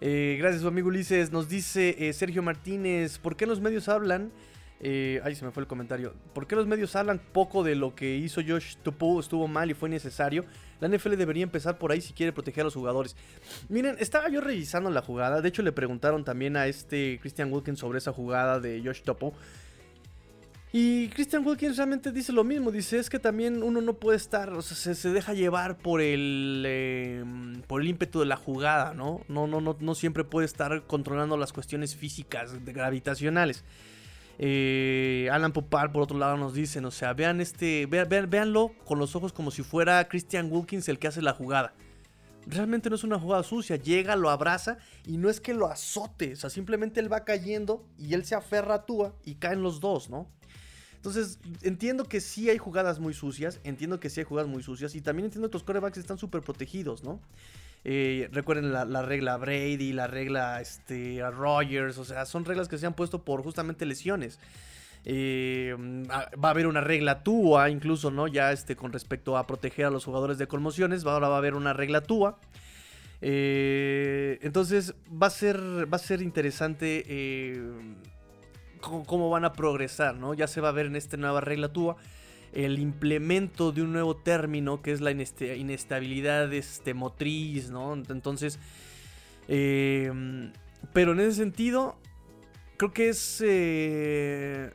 [0.00, 1.30] Eh, gracias, su amigo Ulises.
[1.30, 4.32] Nos dice eh, Sergio Martínez, ¿por qué los medios hablan?
[4.80, 6.12] Eh, ay, se me fue el comentario.
[6.34, 9.20] ¿Por qué los medios hablan poco de lo que hizo Josh Tupu?
[9.20, 10.44] Estuvo mal y fue necesario.
[10.80, 13.16] La NFL debería empezar por ahí si quiere proteger a los jugadores.
[13.68, 15.40] Miren, estaba yo revisando la jugada.
[15.40, 19.34] De hecho, le preguntaron también a este Christian Wilkins sobre esa jugada de Josh Topo.
[20.70, 24.52] Y Christian Wilkins realmente dice lo mismo, dice es que también uno no puede estar,
[24.52, 28.92] o sea, se, deja llevar por el, em, por el ímpetu de la jugada.
[28.92, 33.64] No, no, no, no siempre puede estar controlando las cuestiones físicas, gravitacionales.
[34.38, 38.52] Eh, Alan Popar, por otro lado, nos dicen, o sea, vean este, vean,
[38.84, 41.74] con los ojos como si fuera Christian Wilkins el que hace la jugada.
[42.46, 46.32] Realmente no es una jugada sucia, llega, lo abraza y no es que lo azote,
[46.32, 49.80] o sea, simplemente él va cayendo y él se aferra a Tua y caen los
[49.80, 50.30] dos, ¿no?
[50.94, 54.94] Entonces, entiendo que sí hay jugadas muy sucias, entiendo que sí hay jugadas muy sucias
[54.94, 57.20] y también entiendo que los corebacks están súper protegidos, ¿no?
[57.84, 62.86] Eh, recuerden la, regla Brady, la regla este, Rogers, o sea, son reglas que se
[62.86, 64.38] han puesto por justamente lesiones.
[65.04, 65.74] Eh,
[66.12, 68.26] va a haber una regla TUA, incluso, ¿no?
[68.26, 71.54] Ya este, con respecto a proteger a los jugadores de conmociones, ahora va a haber
[71.54, 72.36] una regla TUA.
[73.20, 75.58] Eh, entonces va a ser,
[75.92, 77.56] va a ser interesante
[78.80, 80.34] cómo, van a progresar, ¿no?
[80.34, 81.96] Ya se va a ver en esta nueva regla TUA
[82.52, 87.94] el implemento de un nuevo término que es la inestabilidad este, motriz, ¿no?
[87.94, 88.58] Entonces,
[89.48, 90.52] em,
[90.92, 91.96] pero en ese sentido,
[92.76, 93.42] creo que es...
[93.44, 94.72] Eh,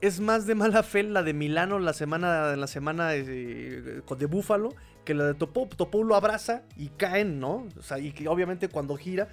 [0.00, 4.74] es más de mala fe la de Milano la semana, la semana eh, de Búfalo
[5.04, 5.68] que la de Topo.
[5.68, 7.66] Topo lo abraza y caen, ¿no?
[7.78, 9.28] O sea, y que obviamente cuando gira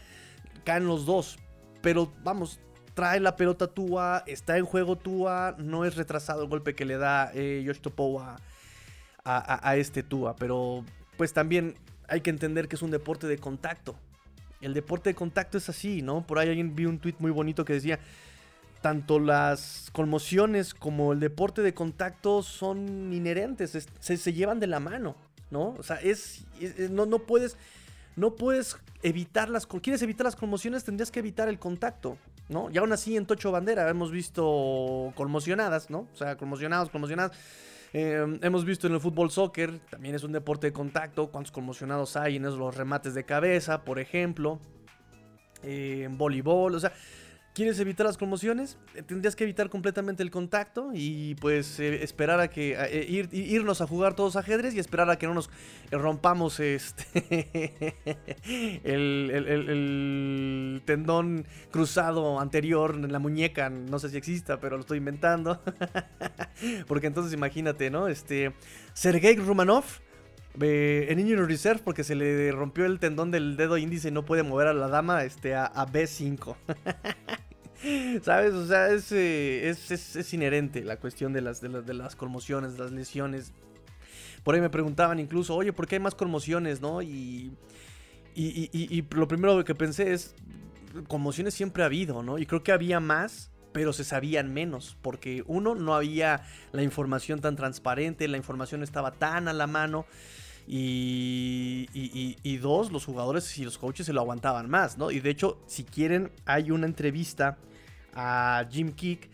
[0.64, 1.40] caen los dos.
[1.82, 2.60] Pero vamos,
[2.94, 6.98] trae la pelota Tua, está en juego Tua, no es retrasado el golpe que le
[6.98, 10.84] da eh, Josh Topo a, este Tua, pero
[11.18, 11.76] pues también
[12.08, 13.96] hay que entender que es un deporte de contacto.
[14.62, 16.26] El deporte de contacto es así, ¿no?
[16.26, 18.00] Por ahí alguien vi un tweet muy bonito que decía,
[18.82, 25.16] tanto las conmociones como el deporte de contacto son inherentes, se, llevan de la mano,
[25.50, 25.76] ¿no?
[25.78, 26.44] O sea, es,
[26.90, 27.58] no, no puedes
[28.16, 32.18] no puedes evitar las quieres evitar las conmociones, tendrías que evitar el contacto.
[32.52, 32.70] ¿No?
[32.72, 36.08] Y aún así en Tocho Bandera hemos visto conmocionadas, ¿no?
[36.14, 37.38] O sea, conmocionados, conmocionadas.
[37.94, 42.16] Eh, hemos visto en el fútbol soccer, también es un deporte de contacto, cuántos conmocionados
[42.16, 44.60] hay en los remates de cabeza, por ejemplo.
[45.64, 46.92] En voleibol, o sea,
[47.54, 48.78] ¿Quieres evitar las conmociones?
[48.96, 53.28] Eh, tendrías que evitar completamente el contacto y pues eh, esperar a que eh, ir,
[53.34, 55.50] irnos a jugar todos ajedrez y esperar a que no nos
[55.92, 58.00] rompamos este
[58.86, 63.70] el, tendón cruzado anterior en la muñeca.
[63.70, 65.62] No sé si exista, pero lo estoy inventando.
[66.88, 68.08] porque entonces imagínate, ¿no?
[68.08, 68.54] Este
[68.94, 69.84] Sergei Rumanov
[70.60, 74.44] en Injury Reserve porque se le rompió el tendón del dedo índice y no puede
[74.44, 76.56] mover a la dama este, a, B5.
[78.22, 78.54] ¿Sabes?
[78.54, 82.78] O sea, eh, es, es, inherente la cuestión de las, de, las, de las conmociones,
[82.78, 83.54] las lesiones.
[84.44, 87.02] Por ahí me preguntaban incluso, oye, ¿por qué hay más conmociones, no?
[87.02, 87.52] Y,
[88.36, 90.36] y, y, lo primero que pensé es,
[91.08, 92.38] conmociones siempre ha habido, ¿no?
[92.38, 97.40] Y creo que había más, pero se sabían menos, porque uno, no había la información
[97.42, 100.06] tan transparente, la información estaba tan a la mano.
[100.68, 105.12] Y, y, dos, los jugadores y los coaches se lo aguantaban más, ¿no?
[105.12, 107.58] Y de hecho, si quieren, hay una entrevista
[108.14, 109.30] a Jim Kick.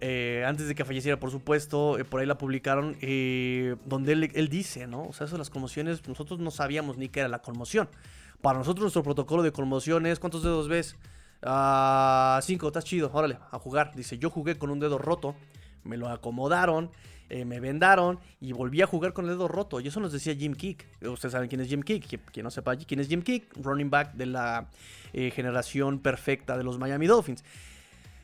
[0.00, 4.48] Eh, antes de que falleciera, por supuesto, eh, por ahí la publicaron, eh, donde él,
[4.48, 5.02] dice, ¿no?
[5.08, 7.88] O sea, eso las conmociones, nosotros no sabíamos ni qué era la conmoción.
[8.40, 10.94] Para nosotros nuestro protocolo de conmociones, ¿cuántos dedos ves?
[11.42, 13.94] Ah, cinco, estás chido, órale, a jugar.
[13.94, 15.34] Dice, yo jugué con un dedo roto,
[15.84, 16.90] me lo acomodaron,
[17.30, 19.80] me vendaron y volví a jugar con el dedo roto.
[19.80, 20.86] Y eso nos decía Jim Kick.
[21.02, 22.30] Ustedes saben quién es Jim Kick.
[22.30, 24.68] Quien no sepa quién es Jim Kick, running back de la
[25.12, 27.44] generación perfecta de los Miami Dolphins.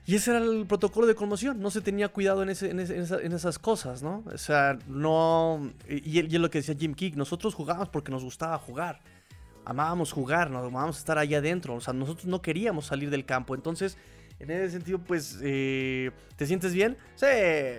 [0.06, 4.02] Y ese era el protocolo de conmoción, no se tenía cuidado en, en, esas cosas,
[4.02, 4.22] ¿no?
[4.32, 5.72] O sea, no...
[5.88, 9.00] Y, es lo que decía Jim Kick, nosotros jugábamos porque nos gustaba jugar,
[9.64, 13.54] amábamos jugar, nos amábamos estar ahí adentro, o sea, nosotros no queríamos salir del campo,
[13.54, 13.96] entonces...
[14.40, 16.96] En ese sentido, pues, eh, ¿te sientes bien?
[17.14, 17.26] Sí,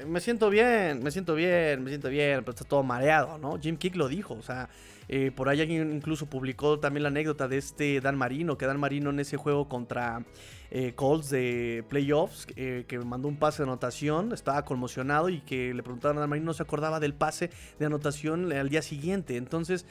[0.07, 3.59] me siento bien, me siento bien, me siento bien, pero está todo mareado, ¿no?
[3.59, 4.69] Jim Kick lo dijo, o sea,
[5.09, 8.79] eh, por ahí alguien incluso publicó también la anécdota de este Dan Marino, que Dan
[8.79, 10.23] Marino en ese juego contra
[10.71, 15.83] eh, Colts de playoffs, que mandó un pase de anotación, estaba conmocionado y que le
[15.83, 19.35] preguntaron a Dan Marino, no se acordaba del pase de anotación al día siguiente.
[19.35, 19.85] Entonces,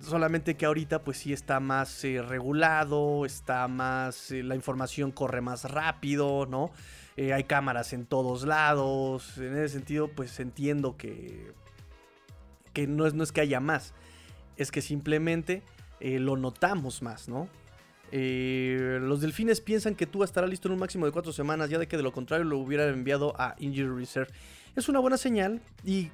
[0.00, 6.46] solamente que ahorita pues sí está más regulado, está más, la información corre más rápido,
[6.46, 6.70] ¿no?
[7.16, 11.52] hay cámaras en todos lados, en ese sentido pues entiendo que
[12.72, 13.94] que no es, no es que haya más,
[14.56, 15.62] es que simplemente
[16.00, 17.48] eh, lo notamos más, ¿no?
[18.10, 21.78] Eh, los delfines piensan que tú estará listo en un máximo de cuatro semanas, ya
[21.78, 24.30] de que de lo contrario lo hubiera enviado a Injury Reserve.
[24.74, 26.06] Es una buena señal y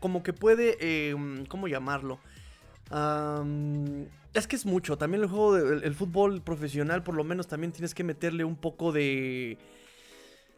[0.00, 1.14] como que puede, eh,
[1.48, 2.20] ¿cómo llamarlo?
[4.34, 4.98] es que es mucho.
[4.98, 8.90] También el juego del fútbol profesional, por lo menos, también tienes que meterle un poco
[8.90, 9.58] de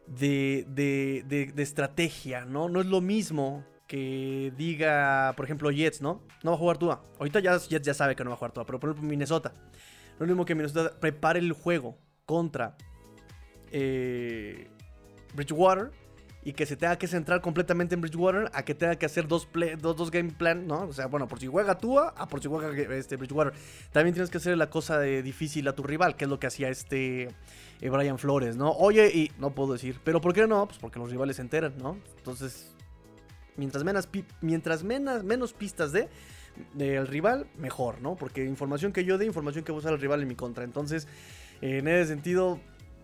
[0.07, 2.69] de, de, de, de estrategia, ¿no?
[2.69, 6.21] No es lo mismo que diga, por ejemplo, Jets, ¿no?
[6.43, 7.03] No va a jugar Tua.
[7.19, 9.53] Ahorita ya Jets ya sabe que no va a jugar Tua, pero por ejemplo Minnesota.
[9.53, 12.75] No es lo mismo que Minnesota prepare el juego contra
[13.71, 14.69] eh,
[15.33, 15.91] Bridgewater
[16.45, 19.47] y que se tenga que centrar completamente en Bridgewater a que tenga que hacer dos,
[19.79, 20.81] dos, game plan, ¿no?
[20.81, 23.53] O sea, bueno, por si juega Tua, a por si juega este Bridgewater.
[23.91, 26.47] También tienes que hacer la cosa de difícil a tu rival, que es lo que
[26.47, 27.29] hacía este
[27.81, 28.71] eh, Brian Flores, ¿no?
[28.71, 30.67] Oye, y no puedo decir, pero ¿por qué no?
[30.67, 31.97] Pues porque los rivales se enteran, ¿no?
[32.17, 32.73] Entonces,
[33.55, 34.09] mientras menos,
[34.41, 36.09] mientras menos, menos pistas de
[36.73, 38.15] del rival, mejor, ¿no?
[38.15, 40.63] Porque información que yo dé, información que va a el rival en mi contra.
[40.63, 41.07] Entonces,
[41.61, 42.59] en ese sentido,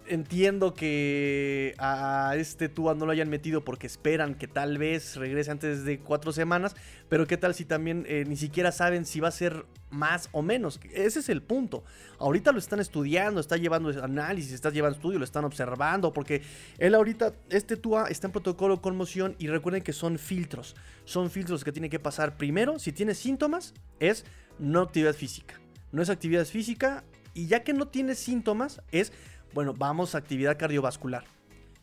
[0.09, 5.51] entiendo que a este Tua no lo hayan metido porque esperan que tal vez regrese
[5.51, 6.75] antes de cuatro semanas,
[7.07, 10.41] pero qué tal si también eh, ni siquiera saben si va a ser más o
[10.41, 10.79] menos.
[10.91, 11.83] Ese es el punto.
[12.17, 16.41] Ahorita lo están estudiando, está llevando análisis, está llevando estudio, lo están observando, porque
[16.77, 20.75] él ahorita, este Tua está en protocolo conmoción y recuerden que son filtros.
[21.05, 24.25] Son filtros que tiene que pasar primero, si tiene síntomas, es
[24.57, 25.59] no actividad física.
[25.91, 29.13] No es actividad física y ya que no tiene síntomas, es
[29.53, 31.23] bueno, vamos a actividad cardiovascular.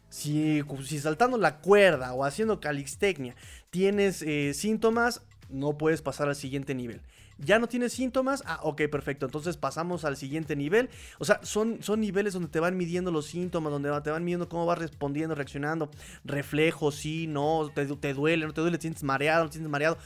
[0.09, 0.63] Si,
[1.01, 3.35] saltando la cuerda o haciendo calixtecnia
[3.71, 7.01] tienes eh, síntomas, no puedes pasar al siguiente nivel.
[7.39, 9.27] Ya no tienes síntomas, ah, ok, perfecto.
[9.27, 10.89] Entonces pasamos al siguiente nivel.
[11.19, 14.49] O sea, son, son niveles donde te van midiendo los síntomas, donde te van midiendo
[14.49, 15.91] cómo vas respondiendo, reaccionando.
[16.25, 19.71] Reflejos, sí, no, te, te duele, no te duele, te sientes mareado, no te sientes
[19.71, 19.99] mareado.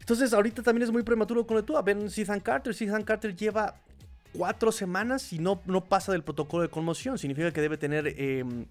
[0.00, 1.78] Entonces, ahorita también es muy prematuro con el tú.
[1.78, 1.96] A ver,
[2.42, 2.76] Carter.
[2.78, 3.76] Ethan Carter lleva
[4.36, 7.18] cuatro semanas y no, no pasa del protocolo de conmoción.
[7.18, 8.66] Significa que debe tener, em,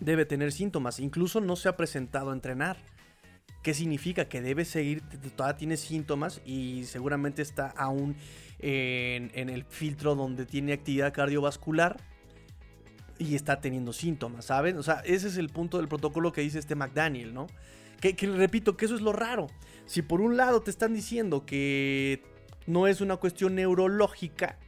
[0.00, 1.00] debe tener síntomas.
[1.00, 2.76] Incluso no se ha presentado a entrenar.
[3.62, 4.24] ¿Qué significa?
[4.24, 5.02] Que debe seguir,
[5.36, 8.16] todavía tiene síntomas y seguramente está aún
[8.58, 11.96] en, el filtro donde tiene actividad cardiovascular
[13.18, 14.78] y está teniendo síntomas, ¿saben?
[14.78, 17.46] O sea, ese es el punto del protocolo que dice este McDaniel, ¿no?
[18.00, 19.46] Que, repito, que eso es lo raro.
[19.86, 22.20] Si por un lado te están diciendo que
[22.66, 24.58] no es una cuestión neurológica,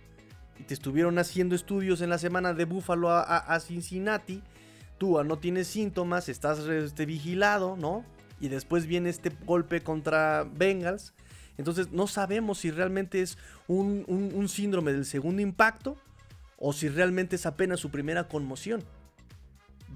[0.59, 4.43] y te estuvieron haciendo estudios en la semana de Buffalo a, Cincinnati,
[4.99, 8.05] tú no tienes síntomas, estás este, vigilado, ¿no?
[8.41, 11.13] Y después viene este golpe contra Bengals.
[11.57, 13.39] Entonces no sabemos si realmente es
[13.69, 15.97] un, un síndrome del segundo impacto
[16.59, 18.83] o si realmente es apenas su primera conmoción.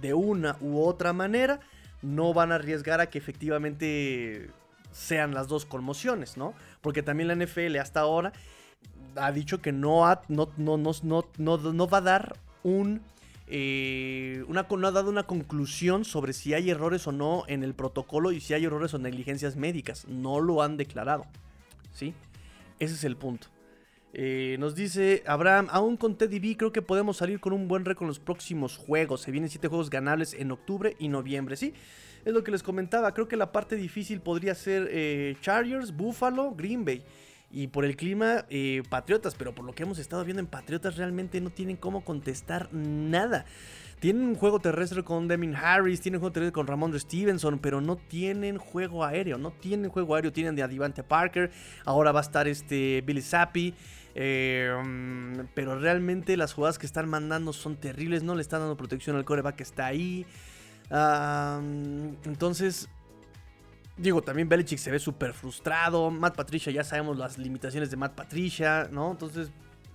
[0.01, 1.61] De una u otra manera,
[2.03, 4.51] no van a arriesgar a que efectivamente
[4.92, 6.55] sean las dos conmociones, ¿no?
[6.81, 8.33] Porque también la NFL hasta ahora
[9.20, 13.00] ha dicho que no, ha, no, no, no, va a dar un...
[13.50, 17.72] Eh, una, no ha dado una conclusión sobre si hay errores o no en el
[17.72, 20.07] protocolo y si hay errores o negligencias médicas.
[20.07, 21.24] No lo han declarado.
[21.92, 22.12] ¿Sí?
[22.78, 23.48] Ese es el punto.
[24.14, 27.85] Eh, nos dice Abraham, aún con Teddy B creo que podemos salir con un buen
[27.85, 29.20] récord en los próximos juegos.
[29.22, 31.57] Se vienen 7 juegos ganables en octubre y noviembre.
[31.57, 31.74] Sí,
[32.24, 33.12] es lo que les comentaba.
[33.12, 37.02] Creo que la parte difícil podría ser eh, Chargers, Buffalo, Green Bay.
[37.51, 40.97] Y por el clima, eh, Patriotas, pero por lo que hemos estado viendo en Patriotas,
[40.97, 43.47] realmente no tienen cómo contestar nada.
[44.01, 47.81] Tienen un juego terrestre con Demin Harris, tienen un juego terrestre con Ramon Stevenson, pero
[47.81, 51.51] no tienen juego aéreo, no tienen juego aéreo, tienen de Adivante Parker,
[51.85, 53.75] ahora va a estar este Billy Zappi.
[54.15, 54.73] Eh,
[55.55, 59.25] pero realmente las jugadas que están mandando son terribles, no le están dando protección al
[59.25, 60.27] coreback que está ahí.
[62.25, 62.89] entonces,
[63.99, 66.11] Digo, también Belichick se ve súper frustrado.
[66.11, 69.11] Matt Patricia, ya sabemos las limitaciones de Matt Patricia, ¿no?
[69.11, 69.51] Entonces,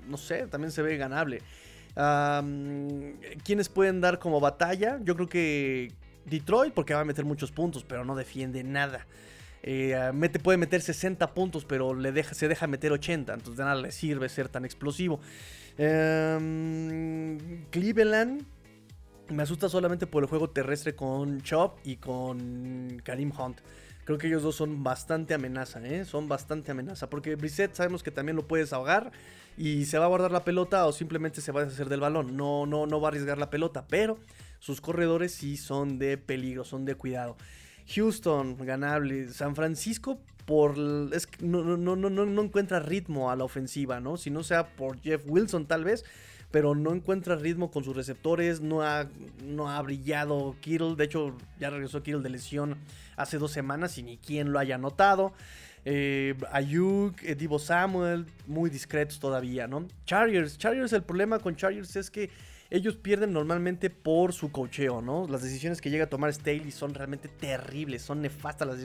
[0.08, 1.42] no sé, también se ve ganable.
[3.44, 5.00] ¿Quiénes pueden dar como batalla?
[5.04, 5.94] Yo creo que
[6.26, 9.08] Detroit, porque va a meter muchos puntos, pero no defiende nada.
[9.66, 13.34] Eh, mete, puede meter 60 puntos, pero le deja, se deja meter 80.
[13.34, 15.22] Entonces de nada le sirve ser tan explosivo.
[17.72, 18.44] Cleveland.
[19.30, 23.62] Me asusta solamente por el juego terrestre con Chop y con Karim Hunt.
[24.06, 26.06] Creo que ellos dos son bastante amenaza, ¿eh?
[26.06, 27.10] Son bastante amenaza.
[27.10, 29.12] Porque Brissett sabemos que también lo puedes ahogar
[29.58, 32.36] y se va a guardar la pelota o simplemente se va a deshacer del balón.
[32.36, 34.18] No, no, no va a arriesgar la pelota, pero
[34.60, 37.38] sus corredores sí son de peligro, son de cuidado.
[37.96, 39.30] Houston, ganable.
[39.30, 40.76] San Francisco, por
[41.14, 44.18] es no, no, no, no, no encuentra ritmo a la ofensiva, ¿no?
[44.18, 46.04] Si no sea por Jeff Wilson, tal vez
[46.54, 49.08] pero no encuentra ritmo con sus receptores, no ha,
[49.44, 52.78] no ha brillado Kittle, de hecho ya regresó Kittle de lesión
[53.18, 55.34] hace dos semanas y ni quien lo haya notado.
[55.84, 59.88] Eh, Ayuk, eh, Divo Samuel, muy discretos todavía, ¿no?
[60.06, 62.30] Chargers, Chargers, el problema con Chargers es que
[62.70, 65.28] ellos pierden normalmente por su cocheo, ¿no?
[65.28, 68.78] Las decisiones que llega a tomar Staley son realmente terribles, son nefastas las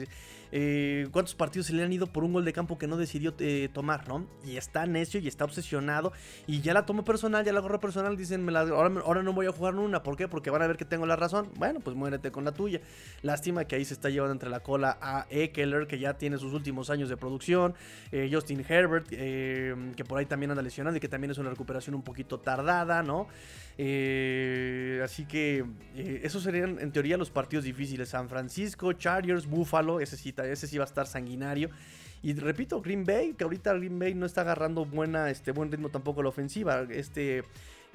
[0.51, 3.33] eh, ¿Cuántos partidos se le han ido por un gol de campo que no decidió
[3.39, 4.25] eh, tomar, ¿no?
[4.45, 6.11] Y está necio y está obsesionado
[6.47, 9.51] y ya la tomó personal, ya la agarró personal, dicen, ahora, ahora no voy a
[9.51, 10.27] jugar una, ¿por qué?
[10.27, 11.49] Porque van a ver que tengo la razón.
[11.55, 12.81] Bueno, pues muérete con la tuya.
[13.21, 16.53] Lástima que ahí se está llevando entre la cola a Eckler, que ya tiene sus
[16.53, 17.75] últimos años de producción,
[18.11, 21.95] eh, Justin Herbert, que por ahí también anda lesionado y que también es una recuperación
[21.95, 23.27] un poquito tardada, ¿no?
[23.81, 25.63] Eh, así que
[25.95, 28.09] eh, esos serían en teoría los partidos difíciles.
[28.09, 31.69] San Francisco, Chargers, Buffalo, ese sí, ese sí va a estar sanguinario.
[32.21, 35.89] Y repito, Green Bay, que ahorita Green Bay no está agarrando buena, este, buen ritmo
[35.89, 36.85] tampoco la ofensiva.
[36.89, 37.43] Este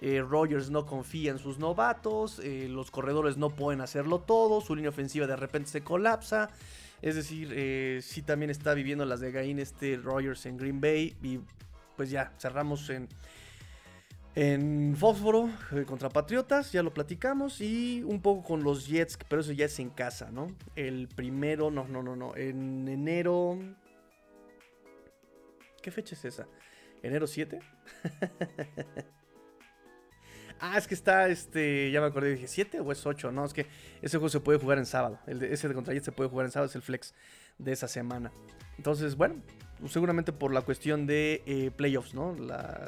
[0.01, 4.89] eh, Rogers no confía en sus novatos, los corredores no pueden hacerlo todo, su línea
[4.91, 6.49] ofensiva de repente se colapsa.
[7.03, 11.15] Es decir, sí también está viviendo las de Gain este Rogers en Green Bay.
[11.23, 11.41] Y
[11.97, 13.09] pues ya, cerramos en
[14.35, 17.61] en Fósforo eh, contra Patriotas, ya lo platicamos.
[17.61, 20.49] Y un poco con los Jets, pero eso ya es en casa, ¿no?
[20.75, 22.37] El primero, no, no, no, no.
[22.37, 23.59] En enero.
[25.83, 26.49] ¿Qué fecha es esa?
[27.03, 27.61] ¿Enero 7?
[30.61, 33.31] ah, es que está, este, ya me acordé, dije, ¿7 o es 8?
[33.31, 33.67] No, es que
[34.01, 35.21] ese juego se puede jugar en sábado.
[35.27, 37.15] El ese de contra Jets se puede jugar en sábado, es el flex
[37.59, 38.33] de esa semana.
[38.79, 39.43] Entonces, bueno,
[39.89, 42.37] seguramente por la cuestión de eh, playoffs, ¿no?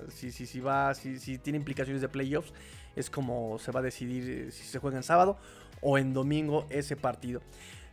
[0.09, 2.53] si, si, si, va, si, si, tiene implicaciones de playoffs,
[2.95, 5.37] es como se va a decidir eh, si se juega en sábado
[5.81, 7.43] o en domingo ese partido.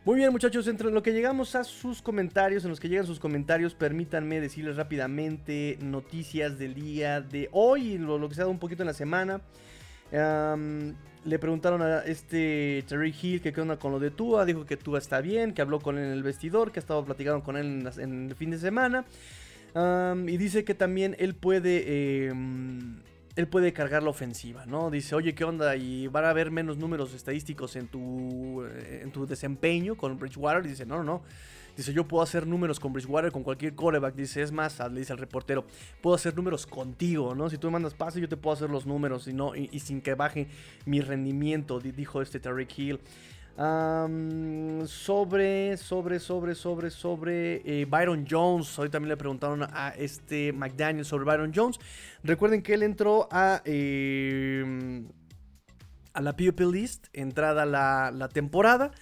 [0.04, 3.18] Muy bien, muchachos, entre lo que llegamos a sus comentarios, en los que llegan sus
[3.18, 8.50] comentarios, permítanme decirles rápidamente noticias del día de hoy, lo, lo que se ha dado
[8.50, 9.40] un poquito en la semana
[11.24, 14.44] le preguntaron a este Terry Hill que qué onda con lo de Tua.
[14.44, 17.04] Dijo que Tua está bien, que habló con él en el vestidor, que ha estado
[17.04, 19.04] platicando con él en, el fin de semana.
[19.74, 22.26] y dice que también él puede.
[22.26, 23.00] Em,
[23.36, 24.90] él puede cargar la ofensiva, ¿no?
[24.90, 25.74] Dice, oye, ¿qué onda?
[25.74, 30.62] Y van a haber menos números estadísticos en tu, en tu desempeño con Bridgewater.
[30.62, 31.22] dice, no, no, no.
[31.76, 34.14] Dice, yo puedo hacer números con Bridgewater, con cualquier coreback.
[34.14, 35.64] Dice, es más, le dice al reportero,
[36.00, 37.50] puedo hacer números contigo, ¿no?
[37.50, 40.00] Si tú me mandas pase, yo te puedo hacer los números y, no, y, sin
[40.00, 40.46] que baje
[40.86, 43.00] mi rendimiento, dijo este Tarek Hill.
[44.86, 48.78] sobre, sobre, sobre, sobre, sobre eh, Byron Jones.
[48.78, 51.80] Hoy también le preguntaron a este McDaniel sobre Byron Jones.
[52.22, 55.02] Recuerden que él entró a, eh,
[56.12, 58.92] a la PUP List, entrada la, la temporada.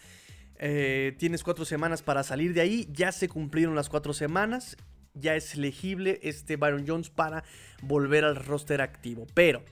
[0.64, 2.88] Eh, tienes cuatro semanas para salir de ahí.
[2.92, 4.76] Ya se cumplieron las cuatro semanas.
[5.12, 7.42] Ya es elegible este Byron Jones para
[7.82, 9.26] volver al roster activo.
[9.34, 9.64] Pero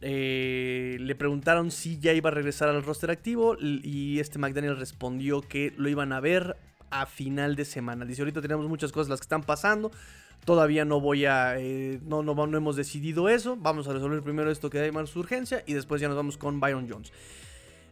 [0.00, 3.56] eh, le preguntaron si ya iba a regresar al roster activo.
[3.60, 6.56] Y este McDaniel respondió que lo iban a ver
[6.90, 8.04] a final de semana.
[8.04, 9.92] Dice: Ahorita tenemos muchas cosas las que están pasando.
[10.44, 11.56] Todavía no voy a.
[11.56, 13.56] Eh, no, no, no hemos decidido eso.
[13.56, 15.62] Vamos a resolver primero esto que hay más urgencia.
[15.66, 17.12] Y después ya nos vamos con Byron Jones.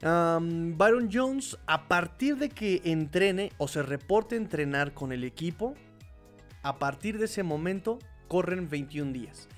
[0.00, 5.74] Byron Jones, a partir de que entrene o se reporte entrenar con el equipo,
[6.62, 9.48] a partir de ese momento corren 21 días.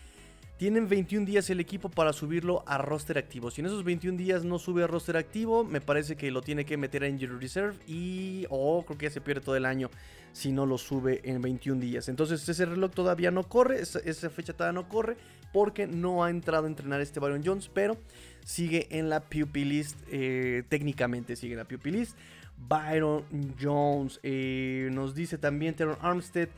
[0.58, 3.50] Tienen 21 días el equipo para subirlo a roster activo.
[3.50, 6.64] Si en esos 21 días no sube a roster activo, me parece que lo tiene
[6.64, 8.46] que meter a Injury Reserve y.
[8.48, 9.90] O creo que ya se pierde todo el año
[10.32, 12.08] si no lo sube en 21 días.
[12.08, 15.18] Entonces ese reloj todavía no corre, esa, fecha todavía no corre
[15.52, 17.98] porque no ha entrado a entrenar este Byron Jones, pero
[18.44, 22.16] sigue en la pupilist, eh, técnicamente sigue en la pupilist.
[22.56, 23.24] Byron
[23.60, 26.48] Jones eh, nos dice también Teron Armstead.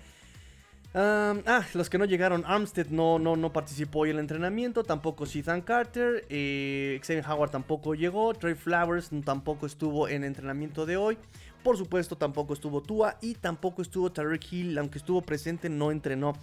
[0.95, 5.25] Ah, los que no llegaron, Armstead no, no, no participó hoy en el entrenamiento, tampoco
[5.25, 10.97] Ethan Carter, eh, Xavier Howard tampoco llegó, Trey Flowers tampoco estuvo en el entrenamiento de
[10.97, 11.19] hoy.
[11.63, 16.35] Por supuesto, tampoco estuvo Tua y tampoco estuvo Tarek Hill, aunque estuvo presente, no entrenó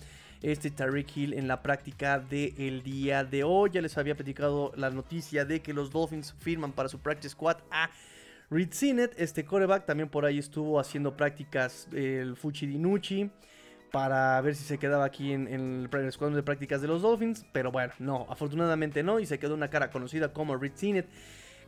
[0.42, 3.72] este Tarek Hill en la práctica del día de hoy.
[3.74, 7.58] Ya les había platicado la noticia de que los Dolphins firman para su practice squad
[7.72, 7.90] a
[8.52, 9.86] Reed Sinet, este coreback.
[9.86, 13.32] También por ahí estuvo haciendo prácticas el Fuchi Dinucci
[13.92, 17.46] para ver si se quedaba aquí en, en el squad de prácticas de los Dolphins.
[17.52, 19.20] Pero bueno, no, afortunadamente no.
[19.20, 21.08] Y se quedó una cara conocida como Reed Sinet.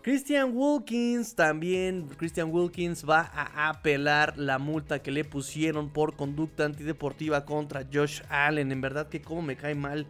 [0.02, 6.64] Christian Wilkins también, Christian Wilkins va a apelar la multa que le pusieron por conducta
[6.64, 8.72] antideportiva contra Josh Allen.
[8.72, 10.06] En verdad que como me cae mal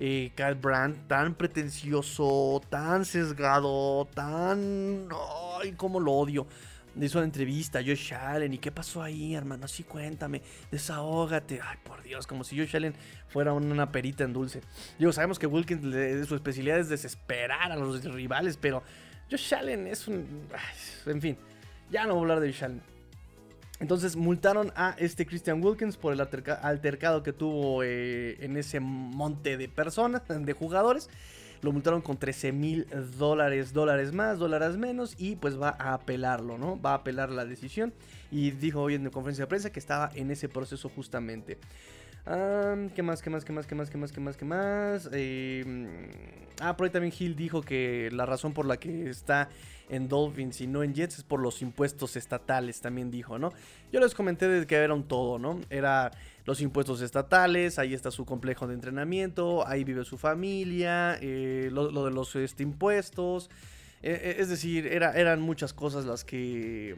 [0.00, 5.08] eh, Kyle Brandt, tan pretencioso, tan sesgado, tan...
[5.60, 6.46] ¡Ay, cómo lo odio!
[6.98, 10.40] Hizo una entrevista a Josh Allen y qué pasó ahí, hermano, así cuéntame,
[10.70, 11.60] desahógate.
[11.62, 12.94] Ay, por Dios, como si Josh Allen
[13.28, 14.62] fuera una perita en dulce.
[14.98, 15.82] Digo, sabemos que Wilkins,
[16.26, 18.82] su especialidad es desesperar a los rivales, pero
[19.30, 20.48] Josh Allen es un...
[21.04, 21.36] En fin,
[21.90, 22.82] ya no voy a hablar de Josh Allen.
[23.78, 29.58] Entonces multaron a este Christian Wilkins por el altercado que tuvo eh, en ese monte
[29.58, 31.10] de personas, de jugadores.
[31.62, 32.86] Lo multaron con 13 mil
[33.18, 36.80] dólares, dólares más, dólares menos y pues va a apelarlo, ¿no?
[36.80, 37.92] Va a apelar la decisión
[38.30, 41.58] y dijo hoy en la conferencia de prensa que estaba en ese proceso justamente.
[42.26, 43.22] ¿Qué más?
[43.22, 43.44] ¿Qué más?
[43.44, 43.66] ¿Qué más?
[43.66, 43.88] ¿Qué más?
[43.88, 44.12] ¿Qué más?
[44.12, 44.36] ¿Qué más?
[44.36, 45.08] ¿Qué más?
[45.12, 45.86] Em,
[46.60, 49.48] ah, por ahí también Hill dijo que la razón por la que está
[49.88, 53.52] en Dolphins y no en Jets es por los impuestos estatales, también dijo, ¿no?
[53.92, 55.60] Yo les comenté de que era un todo, ¿no?
[55.70, 56.10] Era
[56.46, 62.04] los impuestos estatales, ahí está su complejo de entrenamiento, ahí vive su familia, eh, lo,
[62.04, 63.50] de los este, impuestos.
[64.00, 66.96] E, e, es decir, era, eran muchas cosas las que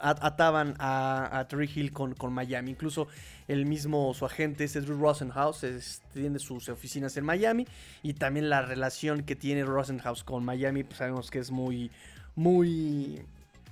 [0.00, 2.72] ataban a, a Terry Hill con, con, Miami.
[2.72, 3.06] Incluso
[3.46, 5.64] el mismo, su agente, este Drew Rosenhaus,
[6.12, 7.68] tiene sus oficinas en Miami.
[8.02, 11.92] Y también la relación que tiene Rosenhaus con Miami, pues sabemos que es muy,
[12.34, 13.22] muy,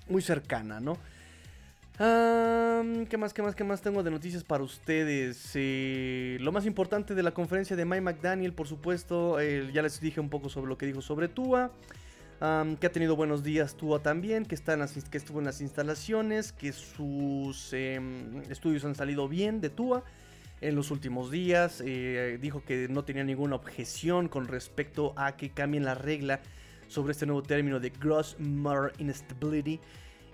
[0.08, 0.96] muy cercana, ¿no?
[1.98, 5.52] ¿Qué más, qué más, qué más tengo de noticias para ustedes?
[6.40, 10.28] Lo más importante de la conferencia de Mike McDaniel, por supuesto, ya les dije un
[10.28, 11.72] poco sobre lo que dijo sobre Tua
[12.38, 14.76] que ha tenido buenos días Tua también, que, está
[15.10, 20.04] que estuvo en las instalaciones, que sus em, estudios han salido bien de Tua
[20.60, 21.82] en los últimos días.
[21.84, 26.40] Eh, dijo que no tenía ninguna objeción con respecto a que cambien la regla
[26.86, 29.80] sobre este nuevo término de gross motor instability.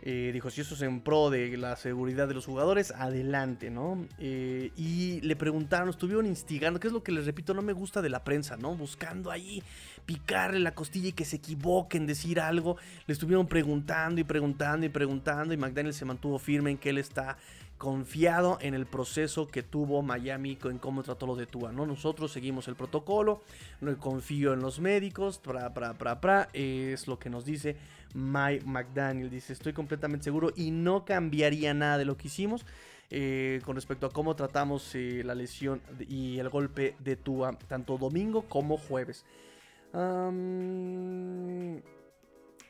[0.06, 4.06] Eh, dijo, si eso es en pro de la seguridad de los jugadores, adelante, ¿no?
[4.18, 8.02] Eh, y le preguntaron, estuvieron instigando, que es lo que les repito, no me gusta
[8.02, 8.74] de la prensa, ¿no?
[8.74, 9.62] Buscando ahí
[10.04, 12.76] picarle la costilla y que se equivoquen, decir algo.
[13.06, 16.98] Le estuvieron preguntando y preguntando y preguntando y McDaniel se mantuvo firme en que él
[16.98, 17.38] está
[17.78, 21.86] confiado en el proceso que tuvo Miami en cómo trató lo de Tua, ¿no?
[21.86, 23.42] Nosotros seguimos el protocolo,
[23.80, 27.76] no confío en los médicos, pra, pra, pra, pra, es lo que nos dice
[28.14, 29.30] Mike McDaniel.
[29.30, 32.64] Dice, estoy completamente seguro y no cambiaría nada de lo que hicimos.
[33.10, 37.98] Eh, con respecto a cómo tratamos eh, la lesión y el golpe de Tua tanto
[37.98, 39.24] domingo como jueves.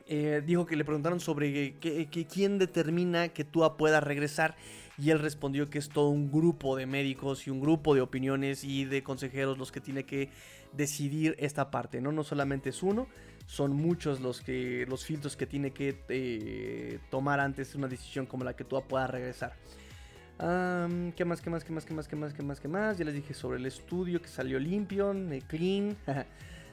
[0.07, 4.57] Eh, dijo que le preguntaron sobre quién determina que Tua pueda regresar
[4.99, 8.65] y él respondió que es todo un grupo de médicos y un grupo de opiniones
[8.65, 10.31] y de consejeros los que tiene que
[10.73, 12.13] decidir esta parte, ¿no?
[12.13, 13.07] No solamente es uno,
[13.47, 18.45] son muchos los, que, los filtros que tiene que eh, tomar antes una decisión como
[18.45, 19.55] la que tú pueda regresar.
[20.37, 22.99] ¿Qué más, qué más, qué más, qué más, qué más, qué más, qué más?
[22.99, 25.97] Ya les dije sobre el estudio que salió limpio, eh, clean.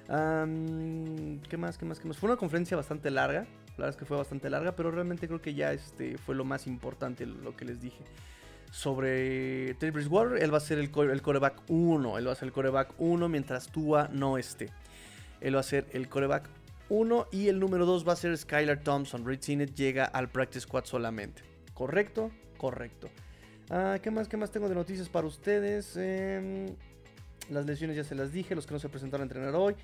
[0.07, 2.17] ¿Qué más, qué más, qué más?
[2.17, 3.45] Fue una conferencia bastante larga.
[3.77, 6.43] La verdad es que fue bastante larga, pero realmente creo que ya este fue lo
[6.43, 8.03] más importante lo que les dije.
[8.71, 12.17] Sobre Teddy Bridgewater, él va a ser el, el coreback 1.
[12.17, 14.69] Él va a ser el coreback 1 mientras Tua no esté.
[15.41, 16.49] Él va a ser el coreback
[16.89, 19.25] 1 y el número 2 va a ser Skylar Thompson.
[19.25, 21.41] Reed Sinet llega al Practice Squad solamente.
[21.73, 22.31] ¿Correcto?
[22.57, 23.09] Correcto.
[23.69, 24.27] Ah, ¿Qué más?
[24.27, 25.95] ¿Qué más tengo de noticias para ustedes?
[25.95, 26.67] Em,
[27.49, 29.75] las lesiones ya se las dije, los que no se presentaron a entrenar hoy.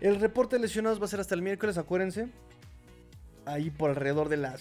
[0.00, 2.28] El reporte de lesionados va a ser hasta el miércoles, acuérdense.
[3.46, 4.60] Ahí por alrededor de las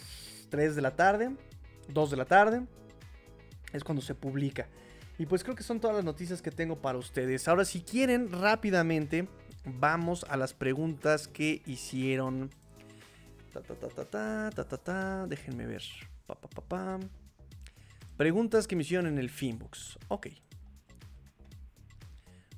[0.49, 1.35] 3 de la tarde,
[1.89, 2.61] 2 de la tarde.
[3.73, 4.67] Es cuando se publica.
[5.17, 7.47] Y pues creo que son todas las noticias que tengo para ustedes.
[7.47, 9.27] Ahora, si quieren, rápidamente
[9.65, 12.51] vamos a las preguntas que hicieron.
[13.53, 15.83] Ta, ta, ta, ta, ta, ta, ta, Déjenme ver.
[16.27, 16.99] Pa, pa, pa,
[18.17, 19.97] Preguntas que me hicieron en el Finbox.
[20.07, 20.27] Ok.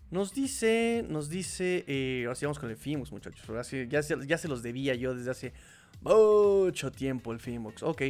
[0.09, 3.45] Nos dice, nos dice, eh, ahora vamos con el Finbox, muchachos.
[3.89, 5.53] ya, se los debía yo desde hace
[6.02, 7.84] mucho tiempo el Finbox.
[7.84, 8.02] Ok.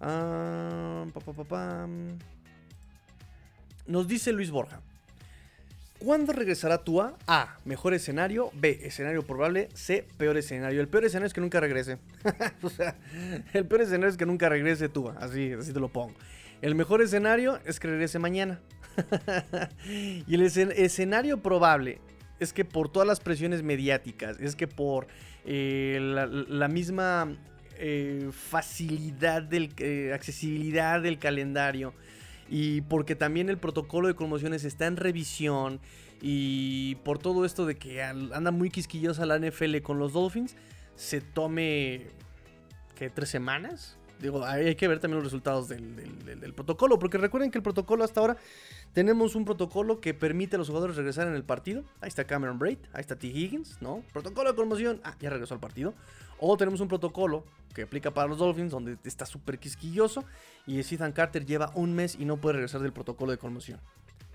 [0.00, 1.04] Ah,
[3.86, 4.80] nos dice Luis Borja.
[5.98, 7.16] ¿Cuándo regresará Tua?
[7.26, 7.56] A.
[7.64, 8.50] Mejor escenario.
[8.54, 8.80] B.
[8.82, 9.68] Escenario probable.
[9.74, 10.06] C.
[10.18, 10.80] Peor escenario.
[10.80, 11.98] El peor escenario es que nunca regrese.
[13.54, 15.16] el peor escenario es que nunca regrese Tua.
[15.18, 16.14] Así, así te lo pongo.
[16.60, 18.60] El mejor escenario es que regrese mañana.
[19.86, 22.00] y el escenario probable
[22.38, 25.06] es que por todas las presiones mediáticas, es que por
[25.44, 25.98] eh,
[26.48, 27.36] la, misma
[27.78, 31.92] eh, facilidad, del, eh, accesibilidad del calendario,
[32.48, 35.80] y porque también el protocolo de conmociones está en revisión
[36.20, 40.56] y por todo esto de que anda muy quisquillosa la NFL con los Dolphins,
[40.96, 42.06] se tome,
[42.96, 43.10] ¿qué?
[43.10, 43.98] ¿Tres semanas?
[44.24, 48.20] Digo, hay que ver también los resultados del, protocolo, porque recuerden que el protocolo hasta
[48.20, 48.38] ahora
[48.94, 51.84] tenemos un protocolo que permite a los jugadores regresar en el partido.
[52.00, 53.26] Ahí está Cameron Braid, ahí está T.
[53.26, 54.02] Higgins, ¿no?
[54.14, 55.92] Protocolo de conmoción, ah, ya regresó al partido.
[56.38, 57.44] O tenemos un protocolo
[57.74, 60.24] que aplica para los Dolphins, donde está súper quisquilloso.
[60.66, 63.78] Y Ethan Carter lleva un mes y no puede regresar del protocolo de conmoción.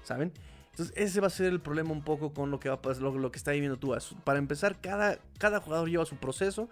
[0.04, 0.32] ¿Saben?
[0.70, 3.32] Entonces, ese va a ser el problema un poco con lo que, va pasar, lo,
[3.32, 3.98] que está viviendo tú.
[4.24, 6.70] Para empezar, cada, cada jugador lleva su proceso.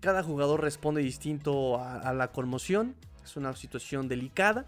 [0.00, 2.94] Cada jugador responde distinto a, la conmoción.
[3.24, 4.66] Es una situación delicada.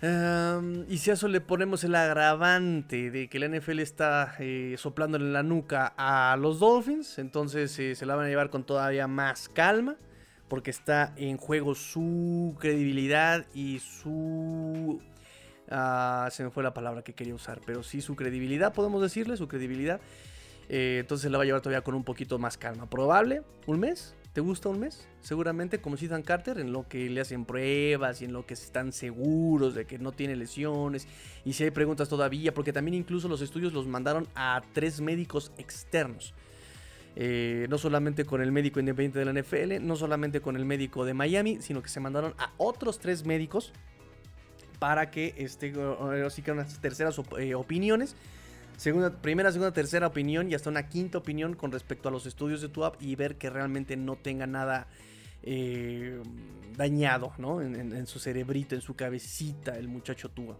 [0.00, 4.76] Um, y si a eso le ponemos el agravante de que la NFL está eh,
[4.78, 8.62] soplando en la nuca a los Dolphins, entonces eh, se la van a llevar con
[8.62, 9.96] todavía más calma,
[10.48, 15.02] porque está en juego su credibilidad y su...
[15.68, 19.36] ah, se me fue la palabra que quería usar, pero sí su credibilidad, podemos decirle,
[19.36, 20.00] su credibilidad.
[20.68, 22.88] Eh, entonces la va a llevar todavía con un poquito más calma.
[22.88, 25.08] Probable, un mes, ¿Te gusta un mes?
[25.20, 28.92] Seguramente como Ethan Carter, en lo que le hacen pruebas y en lo que están
[28.92, 31.08] seguros de que no tiene lesiones.
[31.44, 35.50] Y si hay preguntas todavía, porque también incluso los estudios los mandaron a tres médicos
[35.58, 36.34] externos.
[37.16, 41.04] Eh, no solamente con el médico independiente de la NFL, no solamente con el médico
[41.04, 43.72] de Miami, sino que se mandaron a otros tres médicos
[44.78, 45.74] para que, este,
[46.24, 48.14] así que unas terceras eh, opiniones
[48.78, 52.62] segunda, primera, segunda, tercera opinión y hasta una quinta opinión con respecto a los estudios
[52.62, 54.86] de tu app y ver que realmente no tenga nada
[55.42, 56.22] eh,
[56.76, 57.60] dañado ¿no?
[57.60, 60.56] En, su cerebrito, en su cabecita, el muchacho Tua.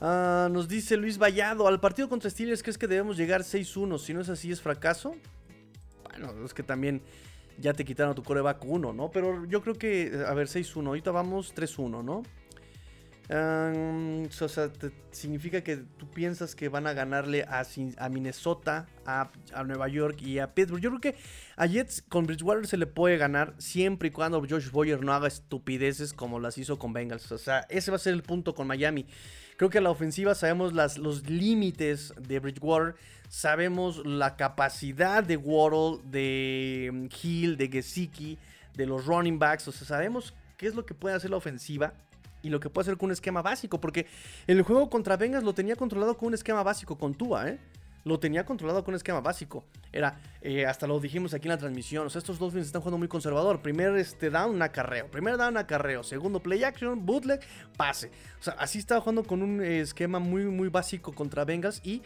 [0.00, 3.98] Ah, nos dice Luis Vallado, al partido contra Steelers, ¿crees que debemos llegar 6-1?
[3.98, 5.14] Si no es así, ¿es fracaso?
[6.04, 7.02] Bueno, es que también
[7.58, 9.10] ya te quitaron tu coreback 1, ¿no?
[9.10, 12.22] Pero yo creo que, a ver, 6-1, ahorita vamos 3-1, ¿no?
[13.30, 14.70] O sea,
[15.10, 19.30] significa que tú piensas que van a ganarle a, Minnesota, a,
[19.64, 20.80] Nueva York y a Pittsburgh.
[20.80, 21.20] Yo creo que
[21.56, 25.28] a Jets con Bridgewater se le puede ganar siempre y cuando Josh Boyer no haga
[25.28, 27.30] estupideces como las hizo con Bengals.
[27.30, 29.04] O sea, ese va a ser el punto con Miami.
[29.58, 32.94] Creo que a la ofensiva sabemos los límites de Bridgewater.
[33.28, 38.38] Sabemos la capacidad de Waddle, de mm, Hill, de Gesicki,
[38.74, 39.68] de los running backs.
[39.68, 41.92] O sea, sabemos qué es lo que puede hacer la ofensiva
[42.42, 44.06] y lo que puede hacer con un esquema básico, porque
[44.46, 47.58] el juego contra Vengas lo tenía controlado con un esquema básico con Tua, ¿eh?
[48.04, 49.64] Lo tenía controlado con un esquema básico.
[49.92, 52.96] Era, eh, hasta lo dijimos aquí en la transmisión, o sea, estos Dolphins están jugando
[52.96, 53.60] muy conservador.
[53.60, 55.10] Primer este, down, acarreo.
[55.10, 56.02] Primer down, acarreo.
[56.02, 57.40] Segundo play action, bootleg,
[57.76, 58.10] pase.
[58.40, 62.02] O sea, así estaba jugando con un esquema muy, muy básico contra Vengas y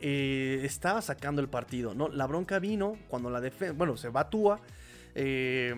[0.00, 2.08] eh, estaba sacando el partido, ¿no?
[2.08, 4.60] La bronca vino cuando la defensa, bueno, se va Tua
[5.14, 5.74] eh,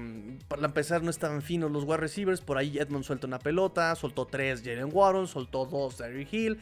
[0.49, 2.41] para empezar, no estaban finos los wide receivers.
[2.41, 6.59] Por ahí Edmond suelta una pelota, soltó tres Jalen Warren, soltó dos Derry Hill.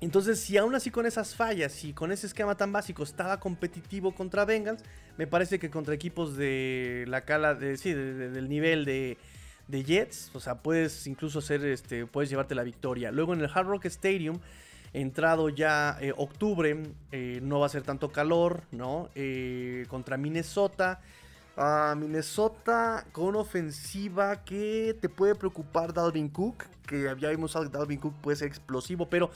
[0.00, 4.14] entonces, si aún así con esas fallas y con ese esquema tan básico estaba competitivo
[4.14, 4.82] contra Bengals,
[5.16, 9.18] me parece que contra equipos de la cala, del nivel de,
[9.66, 13.10] de, Jets, o sea, puedes incluso hacer, este, puedes llevarte la victoria.
[13.10, 14.38] Luego en el Hard Rock Stadium
[14.92, 16.82] entrado ya eh, octubre,
[17.12, 19.10] eh, no va a ser tanto calor, ¿no?
[19.14, 21.00] Eh, contra Minnesota.
[21.56, 27.98] Ah, Minnesota con ofensiva que te puede preocupar Dalvin Cook, que ya vimos que Dalvin
[27.98, 29.30] Cook puede ser explosivo, pero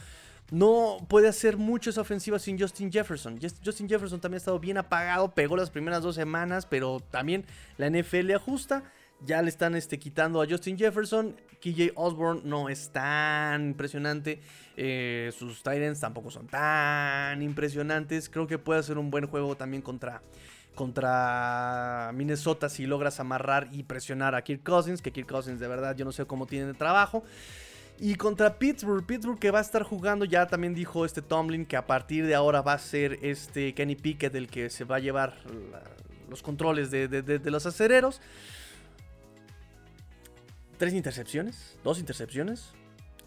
[0.52, 3.40] no puede hacer mucho esa ofensiva sin Justin Jefferson.
[3.64, 7.44] Justin Jefferson también ha estado bien apagado, pegó las primeras dos semanas, pero también
[7.78, 8.84] la NFL le ajusta.
[9.24, 11.36] Ya le están este, quitando a Justin Jefferson.
[11.60, 14.42] KJ Osborne no es tan impresionante.
[14.76, 18.28] Eh, sus Titans tampoco son tan impresionantes.
[18.28, 20.22] Creo que puede ser un buen juego también contra,
[20.74, 25.02] contra Minnesota si logras amarrar y presionar a Kirk Cousins.
[25.02, 27.24] Que Kirk Cousins de verdad yo no sé cómo tiene de trabajo.
[27.98, 31.76] Y contra Pittsburgh, Pittsburgh que va a estar jugando, ya también dijo este Tomlin que
[31.76, 34.98] a partir de ahora va a ser este Kenny Pickett el que se va a
[34.98, 35.34] llevar
[36.28, 38.20] los controles de, de los acereros
[40.82, 42.72] tres intercepciones, dos intercepciones.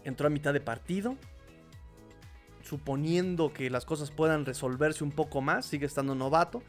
[0.04, 1.16] Entró a mitad de partido.
[2.66, 6.62] Suponiendo que las cosas puedan resolverse un poco más, sigue estando novato.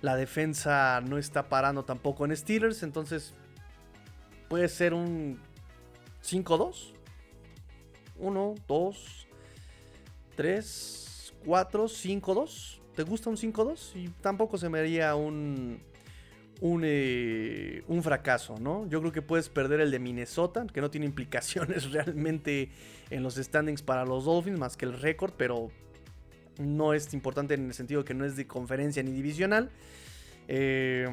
[0.00, 3.34] La defensa no está parando tampoco en Steelers, entonces
[4.48, 5.40] puede ser un
[6.24, 6.92] 5-2.
[8.18, 9.26] 1, 2,
[10.36, 12.80] 3, 4, 5-2.
[12.94, 13.96] ¿Te gusta un 5-2?
[13.96, 15.80] Y tampoco se me haría un
[16.60, 18.86] un, eh, un, fracaso, ¿no?
[18.88, 22.70] Yo creo que puedes perder el de Minnesota, que no tiene implicaciones realmente
[23.10, 25.70] en los standings para los Dolphins, más que el récord, pero
[26.58, 29.70] no es importante en el sentido que no es de conferencia ni divisional.
[30.52, 31.06] Eh,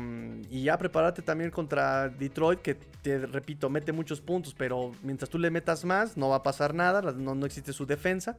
[0.49, 5.37] y ya prepárate también contra Detroit, que te repito, mete muchos puntos, pero mientras tú
[5.37, 8.37] le metas más, no va a pasar nada, no, no existe su defensa.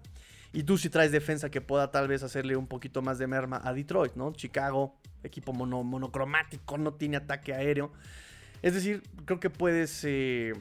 [0.52, 3.60] Y tú si traes defensa que pueda tal vez hacerle un poquito más de merma
[3.62, 4.32] a Detroit, ¿no?
[4.32, 7.92] Chicago, equipo monocromático, no tiene ataque aéreo.
[8.62, 10.02] Es decir, creo que puedes...
[10.04, 10.52] Eh,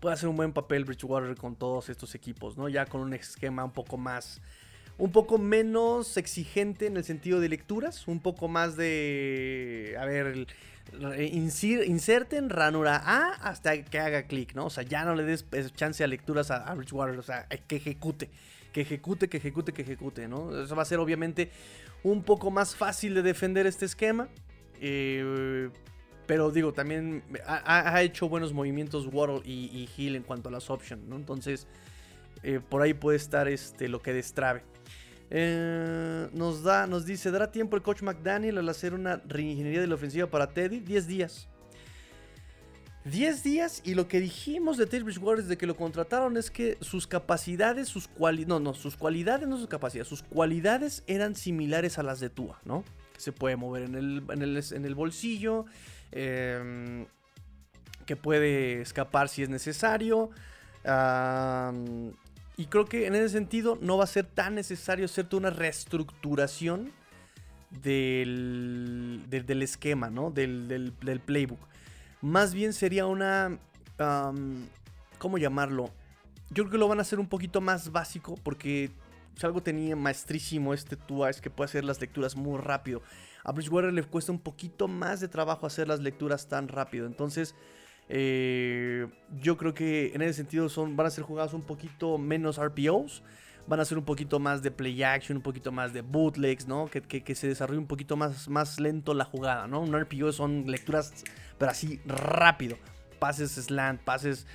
[0.00, 2.68] puede hacer un buen papel Bridgewater con todos estos equipos, ¿no?
[2.68, 4.40] Ya con un esquema un poco más...
[4.98, 9.96] Un poco menos exigente en el sentido de lecturas, un poco más de...
[9.98, 10.46] A ver,
[11.30, 14.66] inserten ranura A hasta que haga clic, ¿no?
[14.66, 17.46] O sea, ya no le des eh, chance a lecturas a, a Bridgewater, o sea,
[17.46, 18.28] que ejecute
[18.72, 20.62] que ejecute, que ejecute, que ejecute, ¿no?
[20.62, 21.50] Eso va a ser obviamente
[22.02, 24.28] un poco más fácil de defender este esquema.
[24.80, 25.70] Eh,
[26.30, 31.02] Pero digo, también ha, hecho buenos movimientos Waddle y, Hill en cuanto a las options,
[31.08, 31.16] ¿no?
[31.16, 31.66] Entonces,
[32.44, 34.62] eh, por ahí puede estar este, lo que destrabe.
[35.28, 39.88] Eh, nos, da, nos dice, ¿dará tiempo el coach McDaniel al hacer una reingeniería de
[39.88, 40.78] la ofensiva para Teddy?
[40.78, 41.48] 10 días.
[43.06, 46.78] 10 días y lo que dijimos de Teddy Bridgewater desde que lo contrataron es que
[46.80, 51.98] sus capacidades, sus cualidades, no, no, sus cualidades, no sus capacidades, sus cualidades eran similares
[51.98, 52.84] a las de Tua, ¿no?
[53.16, 55.66] Se puede mover en el, en el, bolsillo,
[56.12, 57.06] em,
[58.06, 60.30] que puede escapar si es necesario.
[62.56, 66.92] Y creo que en ese sentido no va a ser tan necesario hacerte una reestructuración
[67.70, 70.30] del, del, esquema, ¿no?
[70.30, 70.92] Del,
[71.24, 71.60] playbook.
[72.20, 73.58] Más bien sería una...
[75.18, 75.90] ¿Cómo llamarlo?
[76.50, 78.90] Yo creo que lo van a hacer un poquito más básico porque
[79.42, 83.02] algo tenía maestrísimo este Tua es que puede hacer las lecturas muy rápido.
[83.44, 87.06] A Bridgewater le cuesta un poquito más de trabajo hacer las lecturas tan rápido.
[87.06, 87.54] Entonces
[88.12, 89.06] eh,
[89.40, 93.22] yo creo que en ese sentido son, van a ser jugados un poquito menos RPOs.
[93.68, 96.88] Van a ser un poquito más de play action, un poquito más de bootlegs, ¿no?
[96.88, 99.80] Que, se desarrolle un poquito más, más lento la jugada, ¿no?
[99.80, 101.12] Un RPO son lecturas,
[101.56, 102.76] pero así rápido.
[103.20, 104.46] Pases slant, pases...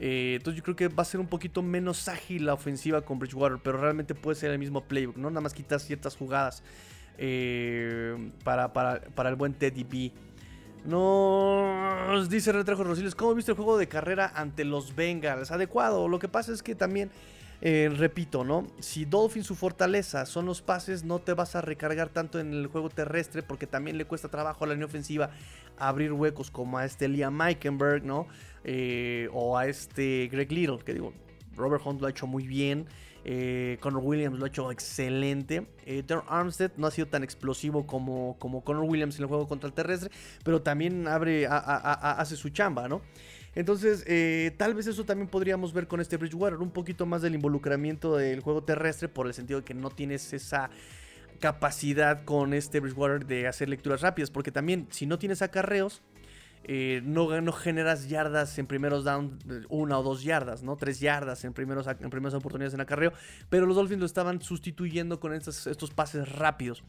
[0.00, 3.20] Eh, entonces yo creo que va a ser un poquito menos ágil la ofensiva con
[3.20, 5.30] Bridgewater, pero realmente puede ser el mismo playbook, ¿no?
[5.30, 6.64] Nada más quitar ciertas jugadas
[7.18, 10.12] eh, para, para, para el buen Teddy B.
[10.84, 15.50] Nos dice Retrejo Rosiles, ¿cómo viste el juego de carrera ante los Bengals?
[15.50, 16.08] Adecuado.
[16.08, 17.10] Lo que pasa es que también,
[17.62, 18.66] eh, repito, ¿no?
[18.80, 22.66] Si Dolphin su fortaleza son los pases, no te vas a recargar tanto en el
[22.66, 25.30] juego terrestre porque también le cuesta trabajo a la línea ofensiva
[25.78, 28.26] abrir huecos como a este Liam Meikenberg, ¿no?
[28.64, 31.14] Eh, o a este Greg Little, que digo,
[31.56, 32.86] Robert Hunt lo ha hecho muy bien.
[33.24, 35.66] Eh, Connor Williams lo ha hecho excelente.
[35.86, 39.66] Eh, Armstead no ha sido tan explosivo como, como Connor Williams en el juego contra
[39.66, 40.10] el terrestre,
[40.44, 43.00] pero también abre, hace su chamba, ¿no?
[43.54, 47.34] Entonces, eh, tal vez eso también podríamos ver con este Bridgewater, un poquito más del
[47.34, 50.70] involucramiento del juego terrestre, por el sentido de que no tienes esa
[51.40, 56.02] capacidad con este Bridgewater de hacer lecturas rápidas, porque también si no tienes acarreos,
[56.66, 59.38] eh, no, generas yardas en primeros down,
[59.68, 60.76] una o dos yardas, ¿no?
[60.76, 63.12] Tres yardas en, primeros, en primeras oportunidades en acarreo.
[63.50, 66.82] Pero los Dolphins lo estaban sustituyendo con estos, estos pases rápidos.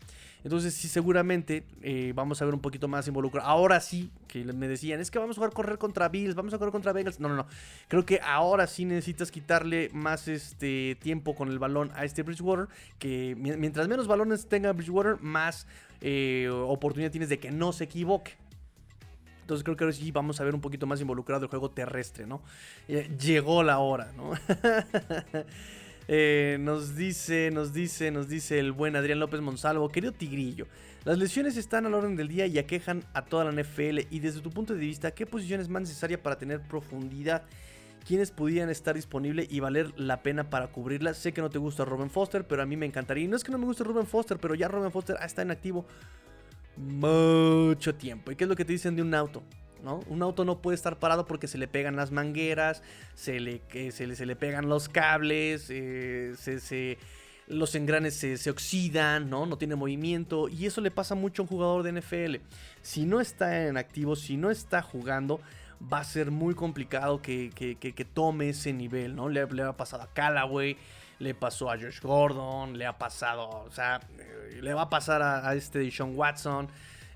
[0.46, 3.50] Entonces, sí, seguramente eh, vamos a ver un poquito más involucrado.
[3.50, 6.58] Ahora sí, que me decían, es que vamos a jugar correr contra Bills, vamos a
[6.58, 7.20] correr contra Bengals.
[7.20, 7.48] No, no, no.
[7.88, 12.68] Creo que ahora sí necesitas quitarle más este tiempo con el balón a este Bridgewater.
[13.00, 15.68] Que mientras menos balones tenga Bridgewater, más
[16.00, 18.45] eh, oportunidad tienes de que no se equivoque.
[19.46, 22.26] Entonces creo que ahora sí vamos a ver un poquito más involucrado el juego terrestre,
[22.26, 22.42] ¿no?
[22.88, 24.32] Eh, llegó la hora, ¿no?
[26.08, 30.68] Eh, nos dice, nos dice, nos dice el buen Adrián López Monsalvo, querido Tigrillo,
[31.04, 34.42] las lesiones están al orden del día y aquejan a toda la NFL y desde
[34.42, 37.42] tu punto de vista, ¿qué posición es más necesaria para tener profundidad?
[38.06, 41.18] ¿Quiénes podrían estar disponibles y valer la pena para cubrirlas?
[41.18, 43.24] Sé que no te gusta Robin Foster, pero a mí me encantaría.
[43.24, 45.50] Y no es que no me guste Robin Foster, pero ya Robin Foster está en
[45.50, 45.88] activo
[46.78, 48.32] mucho tiempo.
[48.32, 49.44] ¿Y qué es lo que te dicen de un auto?
[49.84, 50.02] ¿no?
[50.08, 52.82] Un auto no puede estar parado porque se le pegan las mangueras,
[53.14, 53.62] se le,
[53.92, 56.98] se le, se le pegan los cables, eh, se,
[57.48, 59.46] los engranes se, oxidan, ¿no?
[59.46, 60.50] no tiene movimiento.
[60.50, 62.36] Y eso le pasa mucho a un jugador de NFL.
[62.82, 65.40] Si no está en activo, si no está jugando,
[65.82, 69.16] va a ser muy complicado que, tome ese nivel.
[69.16, 69.30] ¿no?
[69.30, 70.78] Le, le ha pasado a Callaway
[71.20, 75.22] le pasó a Josh Gordon, le ha pasado, o sea, eh, le va a pasar
[75.22, 76.68] a, este de Sean Watson.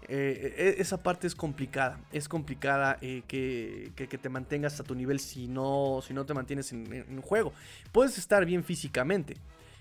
[0.07, 5.19] Eh, e, esa parte es complicada, es complicada eh, que, te mantengas a tu nivel
[5.19, 7.53] si no, si no te mantienes en, juego.
[7.91, 9.35] Puedes estar bien físicamente,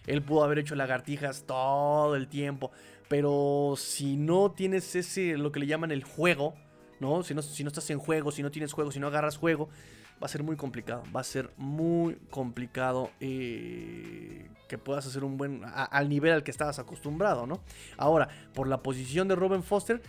[0.07, 2.73] él pudo haber hecho lagartijas todo el tiempo,
[3.09, 6.55] pero si no tienes ese, lo que le llaman el juego,
[7.01, 7.23] ¿no?
[7.23, 9.69] Si no, si no estás en juego, si no tienes juego, si no agarras juego,
[10.23, 11.03] va a ser muy complicado.
[11.15, 15.63] Va a ser muy complicado eh, que puedas hacer un buen.
[15.65, 17.61] al nivel al que estabas acostumbrado, ¿no?
[17.97, 20.01] Ahora, por la posición de Robin Foster.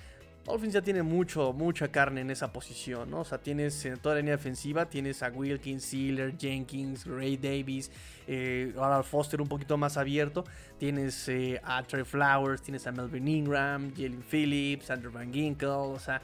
[0.46, 3.20] Dolphins ya tiene mucho, mucha carne en esa posición, ¿no?
[3.20, 7.92] O sea, tienes en toda la línea defensiva, tienes a Wilkins, Sealer, Jenkins, Ray Davis,
[8.26, 10.46] eh, ahora Foster un poquito más abierto,
[10.80, 16.00] tienes eh, a Trey Flowers, tienes a Melvin Ingram, Jalen Phillips, Andrew Van Ginkel, o
[16.00, 16.20] sea,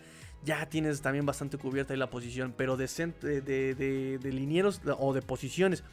[0.46, 2.88] ya tienes también bastante cubierta ahí la posición, pero de,
[3.22, 5.84] de, de, linieros o de posiciones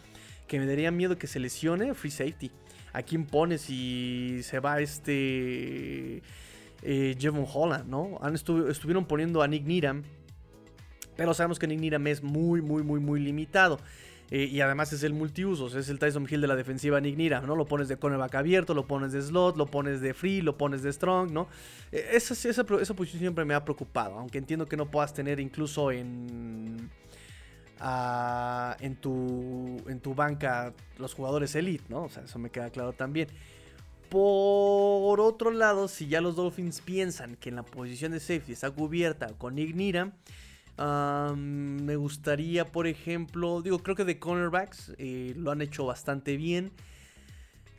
[0.46, 2.50] que me daría miedo que se lesione, free safety.
[2.92, 6.22] ¿A quién pones si se va este
[6.82, 8.18] eh, Jevon Holland, no?
[8.20, 10.02] Han estuvieron poniendo a Nick Niram,
[11.16, 13.80] pero sabemos que Nick Niram es muy, muy, muy, muy limitado.
[14.30, 17.54] Eh, y además es el multiusos, es el Tyson Hill de la defensiva Nick ¿no?
[17.54, 20.82] Lo pones de cornerback abierto, lo pones de slot, lo pones de free, lo pones
[20.82, 21.48] de strong, ¿no?
[21.90, 25.38] Eh, esa, esa, esa, posición siempre me ha preocupado, aunque entiendo que no puedas tener
[25.40, 26.90] incluso en...
[27.84, 32.04] Ah, en, tu, en tu banca los jugadores elite, ¿no?
[32.04, 33.26] O sea, eso me queda claro también.
[34.08, 38.70] Por otro lado, si ya los Dolphins piensan que en la posición de safety está
[38.70, 39.74] cubierta con Nick
[40.78, 46.72] me gustaría, por ejemplo, digo, creo que de cornerbacks eh, lo han hecho bastante bien.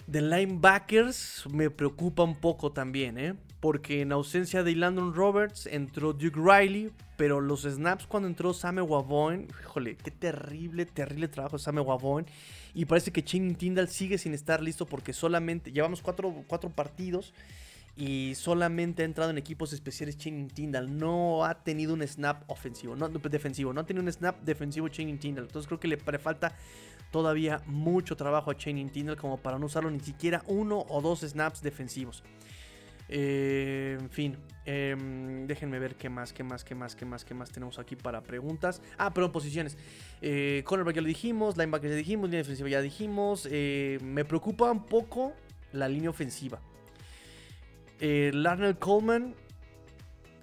[0.07, 3.35] De linebackers me preocupa un poco también, ¿eh?
[3.61, 8.81] Porque en ausencia de Landon Roberts entró Duke Riley, pero los snaps cuando entró Same
[8.81, 12.25] Wavoin, híjole, qué terrible, terrible trabajo Same Wavoin.
[12.73, 17.33] Y parece que Chin Tindall sigue sin estar listo porque solamente llevamos cuatro, cuatro partidos
[17.95, 20.97] y solamente ha entrado en equipos especiales Channing Tindall.
[20.97, 25.19] No ha tenido un snap ofensivo, no defensivo, no ha tenido un snap defensivo Channing
[25.19, 25.45] Tindall.
[25.45, 26.55] Entonces creo que le falta
[27.11, 31.21] todavía mucho trabajo a Channing Tindall como para no usarlo ni siquiera uno o dos
[31.21, 32.23] snaps defensivos.
[33.09, 37.33] Eh, en fin, em, déjenme ver qué más, qué más, qué más, qué más, qué
[37.35, 38.81] más tenemos aquí para preguntas.
[38.97, 39.77] Ah, perdón, posiciones.
[40.21, 43.47] Eh, cornerback ya lo dijimos, linebacker ya dijimos, línea defensiva ya dijimos.
[43.51, 45.33] Eh, me preocupa un poco
[45.73, 46.59] la línea ofensiva.
[48.06, 49.34] Eh, Coleman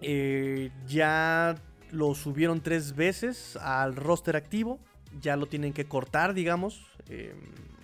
[0.01, 1.57] eh, ya
[1.91, 4.81] lo subieron tres veces al roster activo.
[5.21, 6.87] Ya lo tienen que cortar, digamos.
[7.11, 7.35] Eh,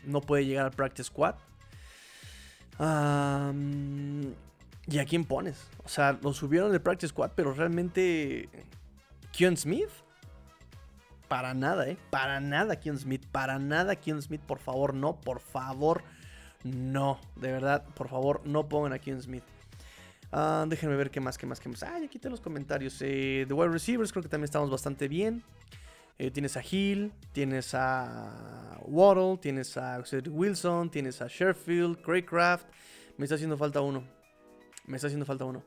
[0.05, 1.35] no puede llegar al practice squad.
[4.89, 5.68] ¿Y a quién pones?
[5.85, 8.49] O sea, lo subieron del practice squad, pero realmente.
[9.33, 9.91] Kion Smith.
[11.29, 11.99] Para nada, ¿eh?
[12.09, 13.27] Para nada, Kion Smith.
[13.31, 14.41] Para nada, Kion Smith.
[14.41, 15.16] Por favor, no.
[15.20, 16.03] Por favor,
[16.64, 17.20] no.
[17.35, 19.45] De verdad, por favor, no pongan a Kion Smith.
[20.33, 21.83] Ah, déjenme ver qué más, qué más, qué más.
[21.83, 23.01] Ah, ya quité los comentarios.
[23.01, 25.43] Eh, the wide receivers creo que también estamos bastante bien.
[26.18, 32.66] Eh, tienes a Hill, tienes a Waddle, tienes a Wilson, tienes a Sherfield, Craycraft.
[33.18, 34.03] Me está haciendo falta uno.
[34.87, 35.62] Me está haciendo falta uno.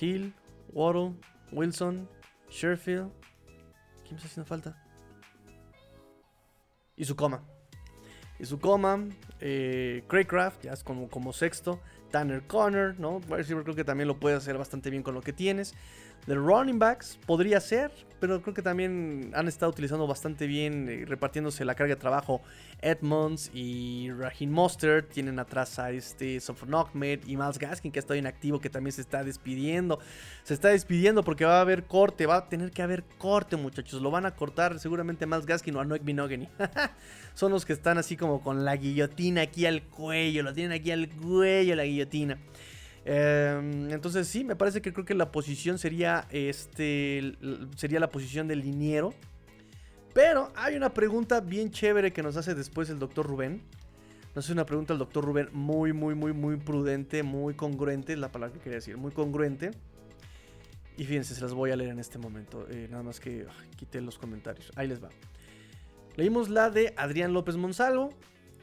[0.00, 0.34] Hill,
[0.72, 1.14] Waddle,
[1.52, 2.08] Wilson,
[2.48, 3.10] Sherfield.
[4.02, 4.82] ¿Quién me está haciendo falta?
[6.96, 7.42] Y su coma.
[8.38, 9.04] Y su coma.
[9.40, 11.80] Eh, Craycraft, ya es como, como sexto.
[12.10, 13.20] Tanner Connor, ¿no?
[13.20, 15.74] creo que también lo puede hacer bastante bien con lo que tienes.
[16.26, 17.90] The running backs podría ser,
[18.20, 22.42] pero creo que también han estado utilizando bastante bien, eh, repartiéndose la carga de trabajo.
[22.80, 28.00] Edmonds y Raheem Mostert tienen atrás a este Sofron Ahmed y Miles Gaskin, que ha
[28.00, 29.98] estado inactivo, que también se está despidiendo.
[30.42, 34.02] Se está despidiendo porque va a haber corte, va a tener que haber corte, muchachos.
[34.02, 36.48] Lo van a cortar seguramente Miles Gaskin o a Noek Binogany.
[37.34, 40.90] Son los que están así como con la guillotina aquí al cuello, lo tienen aquí
[40.90, 42.38] al cuello la guillotina.
[43.08, 47.36] Em, entonces sí, me parece que creo que la posición sería este
[47.76, 49.14] sería la posición del liniero.
[50.12, 53.62] Pero hay una pregunta bien chévere que nos hace después el doctor Rubén.
[54.34, 58.18] Nos hace una pregunta el doctor Rubén muy, muy, muy, muy prudente, muy congruente, es
[58.18, 59.70] la palabra que quería decir, muy congruente.
[60.98, 62.66] Y fíjense, se las voy a leer en este momento.
[62.70, 63.46] Eh, nada más que
[63.76, 64.72] quité los comentarios.
[64.74, 65.10] Ahí les va.
[66.16, 68.12] Leímos la de Adrián López Monsalvo.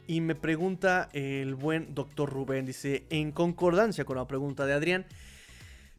[0.06, 5.06] Y me pregunta el buen doctor Rubén, dice, en concordancia con la pregunta de Adrián,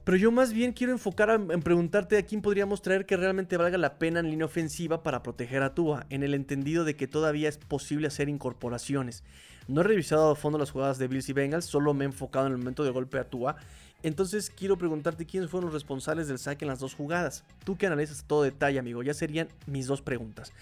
[0.03, 3.79] pero yo más bien quiero enfocar en preguntarte a quién podríamos traer que realmente valga
[3.79, 7.49] la pena en línea ofensiva para proteger a Tua, en el entendido de que todavía
[7.49, 9.23] es posible hacer incorporaciones.
[9.67, 12.45] No he revisado a fondo las jugadas de Bills y Bengals, solo me he enfocado
[12.45, 13.55] en el momento de golpe a Tua.
[14.03, 17.43] Entonces quiero preguntarte quiénes fueron los responsables del saque en las dos jugadas.
[17.63, 20.53] Tú que analizas todo detalle, amigo, ya serían mis dos preguntas.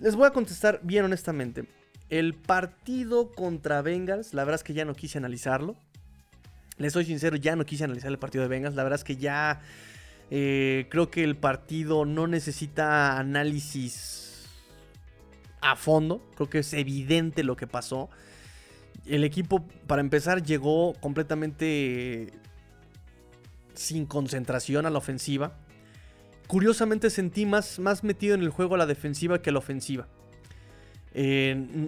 [0.00, 1.66] Les voy a contestar bien honestamente.
[2.10, 5.76] El partido contra Bengals, la verdad es que ya no quise analizarlo.
[6.78, 8.76] Les soy sincero, ya no quise analizar el partido de Bengals.
[8.76, 9.60] La verdad es que ya
[10.30, 14.46] eh, creo que el partido no necesita análisis
[15.60, 16.22] a fondo.
[16.36, 18.08] Creo que es evidente lo que pasó.
[19.04, 22.32] El equipo, para empezar, llegó completamente
[23.74, 25.52] sin concentración a la ofensiva.
[26.46, 30.08] Curiosamente sentí más, más metido en el juego a la defensiva que a la ofensiva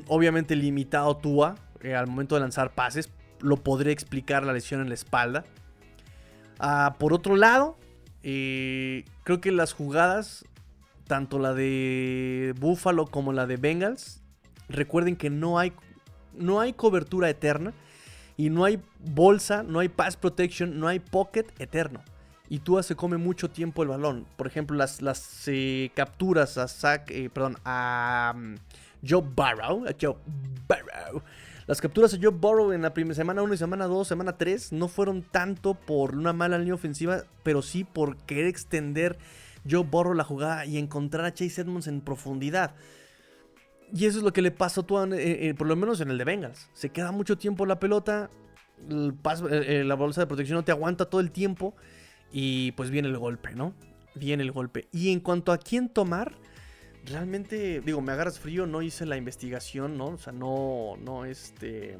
[0.06, 3.10] obviamente limitado Tua eh, al momento de lanzar pases.
[3.40, 5.44] Lo podré explicar la lesión en la espalda.
[6.58, 7.78] Ah, por otro lado,
[8.22, 10.44] eh, creo que las jugadas,
[11.06, 14.20] tanto la de Buffalo como la de Bengals,
[14.68, 15.72] recuerden que no hay,
[16.34, 17.72] no hay cobertura eterna.
[18.36, 22.02] Y no hay bolsa, no hay pass protection, no hay pocket eterno.
[22.48, 24.26] Y Tua se come mucho tiempo el balón.
[24.36, 28.34] Por ejemplo, las, las eh, capturas a Zach, perdón, a
[29.06, 29.84] Joe Burrow.
[30.00, 30.16] Joe
[30.68, 31.22] Burrow.
[31.66, 34.72] Las capturas de Joe Burrow en la primera semana 1 y semana 2, semana 3
[34.72, 39.18] no fueron tanto por una mala línea ofensiva, pero sí por querer extender
[39.68, 42.74] Joe Burrow la jugada y encontrar a Chase Edmonds en profundidad.
[43.92, 46.10] Y eso es lo que le pasa a Tuan, eh, eh, por lo menos en
[46.10, 46.70] el de Bengals.
[46.74, 48.30] Se queda mucho tiempo la pelota,
[48.88, 51.74] la bolsa de protección no te aguanta todo el tiempo
[52.32, 53.74] y pues viene el golpe, ¿no?
[54.14, 54.88] Viene el golpe.
[54.92, 56.34] Y en cuanto a quién tomar,
[57.06, 60.06] realmente, digo, me agarras frío, no hice la investigación, ¿no?
[60.06, 61.98] O sea, no, no, este...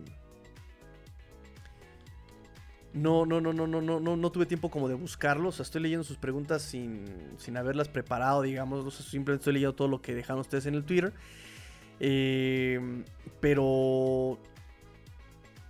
[2.92, 5.54] No, no, no, no, no, no, no, no tuve tiempo como de buscarlos.
[5.54, 7.04] O sea, estoy leyendo sus preguntas sin,
[7.36, 8.92] sin haberlas preparado, digamos.
[8.94, 11.12] simplemente estoy leyendo todo lo que dejaron ustedes en el Twitter.
[12.00, 13.04] Eh,
[13.40, 14.38] pero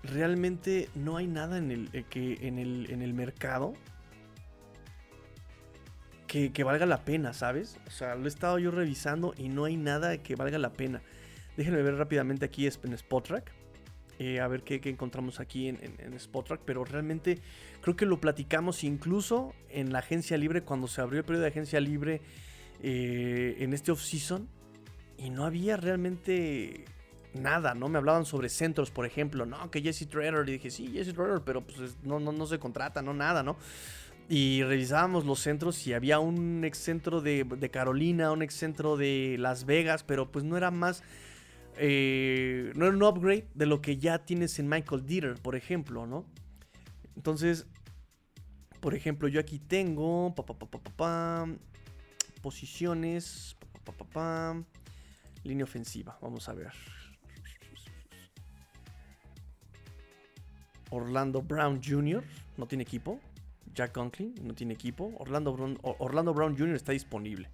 [0.02, 3.74] realmente no hay nada en el, eh, que, en el, en el mercado
[6.30, 7.76] que, valga la pena, ¿sabes?
[7.88, 11.02] O sea, lo he estado yo revisando y no hay nada que valga la pena.
[11.56, 13.50] Déjenme ver rápidamente aquí en Spotrack.
[14.20, 16.60] Eh, a ver qué, encontramos aquí en, en, Spotrack.
[16.64, 17.40] Pero realmente
[17.80, 20.62] creo que lo platicamos incluso en la agencia libre.
[20.62, 22.20] Cuando se abrió el periodo de agencia libre
[22.82, 24.48] en este off-season
[25.18, 26.84] y no había realmente
[27.34, 27.88] nada, ¿no?
[27.88, 31.42] Me hablaban sobre centros, por ejemplo, no, que Jesse Trader, y dije, sí, Jesse Trader,
[31.44, 33.56] pero pues no, no, no se contrata, no nada, ¿no?
[34.32, 39.34] Y revisábamos los centros y había un ex centro de, Carolina, un ex centro de
[39.40, 41.02] Las Vegas, pero pues no era más,
[41.76, 46.06] eh, no era un upgrade de lo que ya tienes en Michael Dieter, por ejemplo,
[46.06, 46.24] ¿no?
[47.16, 47.66] Entonces,
[48.78, 50.32] por ejemplo, yo aquí tengo
[52.40, 53.56] posiciones,
[55.42, 56.70] Línea ofensiva, vamos a ver.
[60.90, 62.22] Orlando Brown Jr.
[62.56, 63.18] no tiene equipo.
[63.74, 65.14] Jack Conklin no tiene equipo.
[65.18, 66.76] Orlando Brown, Orlando Brown Jr.
[66.76, 67.48] está disponible.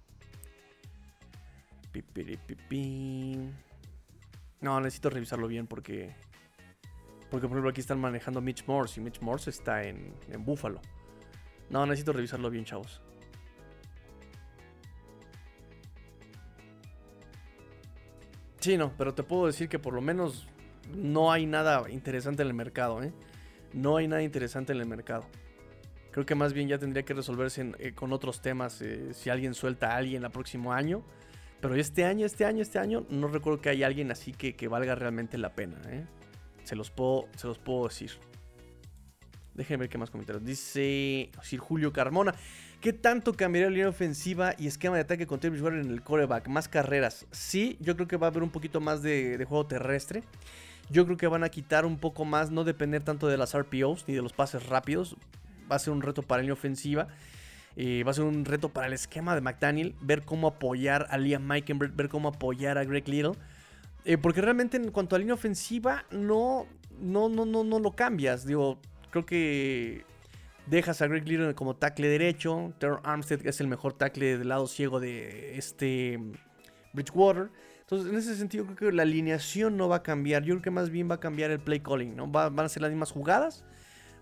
[4.61, 6.15] No, necesito revisarlo bien porque.
[7.29, 10.81] Porque, por ejemplo, aquí están manejando Mitch Morse y Mitch Morse está en, en Buffalo.
[11.69, 13.01] No, necesito revisarlo bien, chavos.
[18.59, 20.47] Sí, no, pero te puedo decir que por lo menos
[20.95, 23.13] no hay nada interesante en el mercado, ¿eh?
[23.73, 25.25] No hay nada interesante en el mercado.
[26.17, 29.53] Creo que más bien ya tendría que resolverse eh, con otros temas eh, si alguien
[29.53, 31.03] suelta a alguien el próximo año.
[31.61, 34.67] Pero este año, este año, este año, no recuerdo que haya alguien así que, que
[34.67, 36.07] valga realmente la pena, ¿eh?
[36.63, 38.13] Se los puedo, se los puedo decir.
[39.53, 40.43] Déjenme ver qué más comentarios.
[40.43, 42.33] Dice Sir Julio Carmona.
[42.81, 46.47] ¿Qué tanto cambiaría la línea ofensiva y esquema de ataque con Travis en el coreback?
[46.47, 47.27] Más carreras.
[47.29, 50.23] Sí, yo creo que va a haber un poquito más de, juego terrestre.
[50.89, 54.05] Yo creo que van a quitar un poco más, no depender tanto de las RPOs
[54.07, 55.15] ni de los pases rápidos.
[55.69, 57.07] Va a ser un reto para la línea ofensiva.
[57.75, 59.95] Eh, va a ser un reto para el esquema de McDaniel.
[60.01, 63.33] Ver cómo apoyar a Liam Meikenberg, ver cómo apoyar a Greg Little.
[64.05, 66.65] Eh, porque realmente en cuanto a línea ofensiva, no,
[66.99, 68.45] no, no, no, no lo cambias.
[68.45, 68.79] Digo,
[69.11, 70.05] creo que
[70.67, 72.73] Dejas a Greg Little como tackle derecho.
[72.77, 76.33] Terror Armstead es el mejor tackle del lado ciego de este mm,
[76.93, 77.49] Bridgewater.
[77.81, 80.43] Entonces, en ese sentido, creo que la alineación no va a cambiar.
[80.43, 82.27] Yo creo que más bien va a cambiar el play calling, ¿no?
[82.27, 83.63] van a ser las mismas jugadas,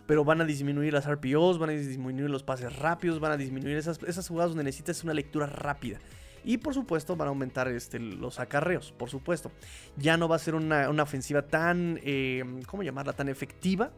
[0.08, 3.78] pero van a disminuir las RPOs, van a disminuir los pases rápidos, van a disminuir
[3.78, 6.00] esas, esas jugadas donde necesitas una lectura rápida.
[6.44, 9.52] Y por supuesto van a aumentar este, los acarreos, por supuesto.
[9.98, 13.14] Ya no va a ser una, ofensiva tan, eh, ¿cómo llamarla?
[13.14, 13.92] Tan efectiva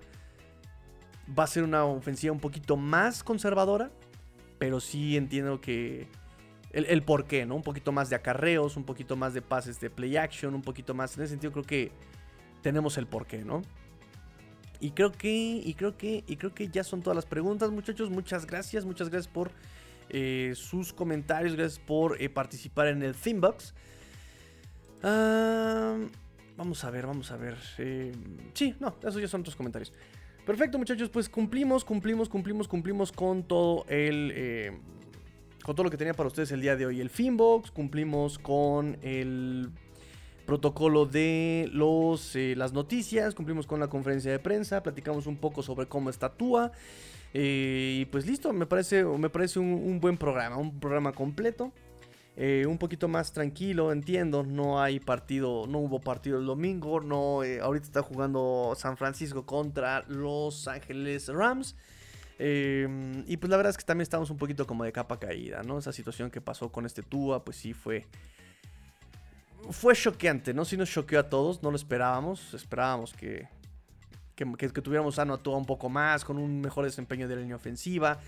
[1.37, 3.91] va a ser una ofensiva un poquito más conservadora,
[4.59, 6.07] pero sí entiendo que
[6.71, 7.55] el, el por qué, ¿no?
[7.55, 10.93] Un poquito más de acarreos, un poquito más de pases de play action, un poquito
[10.93, 11.17] más.
[11.17, 11.91] En ese sentido creo que
[12.61, 13.61] tenemos el porqué, ¿no?
[14.79, 18.09] Y creo que, y creo que, y creo que ya son todas las preguntas, muchachos.
[18.09, 19.51] Muchas gracias, muchas gracias por
[20.09, 23.73] eh, sus comentarios, gracias por eh, participar en el Themebox.
[25.01, 27.57] vamos a ver, vamos a ver.
[27.79, 28.11] Eh,
[28.53, 29.91] sí, no, esos ya son otros comentarios.
[30.45, 34.79] Perfecto, muchachos, pues cumplimos, cumplimos, cumplimos, cumplimos con todo el.
[35.63, 37.01] Con todo lo que tenía para ustedes el día de hoy.
[37.01, 39.69] El Finbox, cumplimos con el
[40.47, 45.61] protocolo de los, eh, las noticias, cumplimos con la conferencia de prensa, platicamos un poco
[45.61, 46.71] sobre cómo está Tua.
[47.33, 51.71] Eh, y pues listo, me parece, me parece un buen programa, un programa completo.
[52.39, 54.43] Eh, un poquito más tranquilo, entiendo.
[54.43, 57.01] No hay partido, no hubo partido el domingo.
[57.01, 61.75] No, ahorita está jugando San Francisco contra Los Ángeles Rams.
[62.39, 65.79] Y pues la verdad es que también estamos un poquito como de capa caída, ¿no?
[65.79, 68.05] Esa situación que pasó con este Tua, pues sí fue.
[69.71, 70.65] Fue choqueante, ¿no?
[70.65, 72.53] Sí nos choqueó a todos, no lo esperábamos.
[72.53, 73.47] Esperábamos que,
[74.35, 74.45] que,
[74.81, 78.19] tuviéramos sano a Tua un poco más, con un mejor desempeño de la línea ofensiva.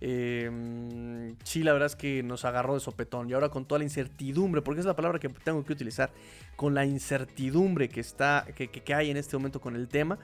[0.00, 3.30] Eh, sí, la verdad es que nos agarró de sopetón.
[3.30, 6.10] Y ahora con toda la incertidumbre, porque es la palabra que tengo que utilizar,
[6.56, 10.18] con la incertidumbre que, está, que, hay en este momento con el tema,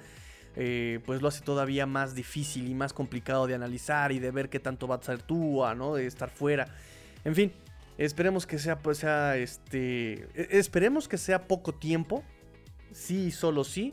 [0.56, 4.50] eh, pues lo hace todavía más difícil y más complicado de analizar y de ver
[4.50, 5.94] qué tanto va a ser tú, ¿no?
[5.94, 6.68] De estar fuera.
[7.24, 7.52] En fin,
[8.00, 12.24] Esperemos que sea, pues, sea, este, e, esperemos que sea poco tiempo,
[12.92, 13.92] sí, solo sí.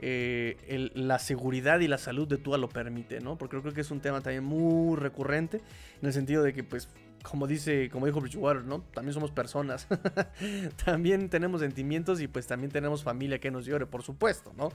[0.00, 3.38] Eh, la seguridad y la salud de Tua lo permite, ¿no?
[3.38, 5.58] Porque creo que es un tema también muy recurrente
[6.02, 6.88] en el sentido de que, pues,
[7.22, 8.80] como dice, como dijo Bridgewater, ¿no?
[8.92, 9.86] También somos personas.
[10.84, 14.70] también tenemos sentimientos y pues también tenemos familia que nos llore, por supuesto, ¿no?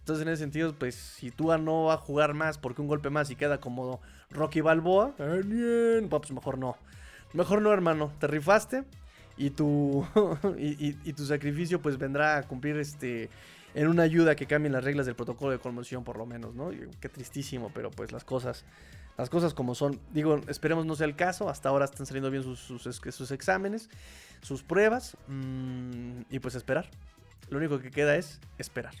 [0.00, 3.08] Entonces, en ese sentido, pues si Tua no va a jugar más porque un golpe
[3.08, 4.00] más y queda como
[4.30, 6.76] Rocky Balboa, pues mejor no.
[7.36, 8.12] Mejor no, hermano.
[8.18, 8.84] Te rifaste
[9.36, 10.06] y tu,
[10.58, 13.28] y, tu sacrificio pues vendrá a cumplir este
[13.74, 16.70] en una ayuda que cambien las reglas del protocolo de conmoción por lo menos, ¿no?
[16.98, 18.64] qué tristísimo, pero pues las cosas
[19.18, 20.00] las cosas como son.
[20.12, 21.48] Digo, esperemos no sea el caso.
[21.48, 23.88] Hasta ahora están saliendo bien sus, sus, exámenes,
[24.42, 25.16] sus pruebas.
[25.28, 26.88] Mm, y pues esperar.
[27.50, 28.94] Lo único que queda es esperar.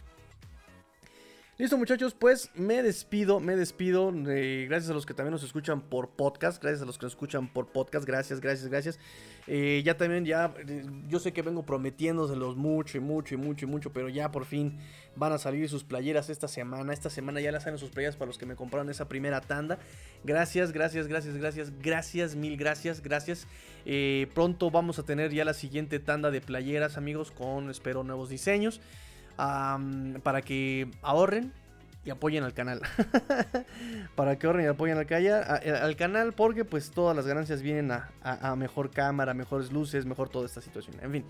[1.58, 4.12] Listo muchachos, pues me despido, me despido.
[4.28, 7.14] Eh, gracias a los que también nos escuchan por podcast, gracias a los que nos
[7.14, 8.98] escuchan por podcast, gracias, gracias, gracias.
[9.46, 13.64] Eh, ya también, ya, eh, yo sé que vengo prometiéndoselos mucho y mucho y mucho
[13.64, 14.76] y mucho, pero ya por fin
[15.14, 16.92] van a salir sus playeras esta semana.
[16.92, 19.78] Esta semana ya las salen sus playeras para los que me compraron esa primera tanda.
[20.24, 23.46] Gracias, gracias, gracias, gracias, gracias, mil gracias, gracias.
[24.34, 28.82] pronto vamos a tener ya la siguiente tanda de playeras, amigos, con espero nuevos diseños
[29.36, 31.52] para que ahorren
[32.06, 32.80] y apoyen al canal.
[34.14, 35.06] para que ahorren y apoyen al,
[35.82, 40.46] al, canal porque pues todas las ganancias vienen a, mejor cámara, mejores luces, mejor toda
[40.46, 40.96] esta situación.
[41.02, 41.24] En fin.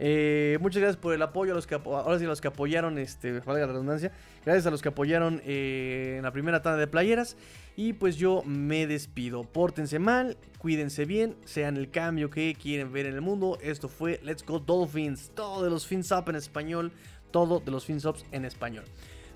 [0.00, 3.40] Eh, muchas gracias por el apoyo a los que ahora sí los que apoyaron, este,
[3.40, 4.12] valga la redundancia.
[4.44, 7.36] Gracias a los que apoyaron eh, en la primera tanda de playeras.
[7.76, 9.44] Y pues yo me despido.
[9.44, 13.56] Pórtense mal, cuídense bien, sean el cambio que quieren ver en el mundo.
[13.62, 15.30] Esto fue Let's Go Dolphins.
[15.32, 16.90] Todo de los Fins Up en español
[17.30, 18.84] todo de los FinSops en español.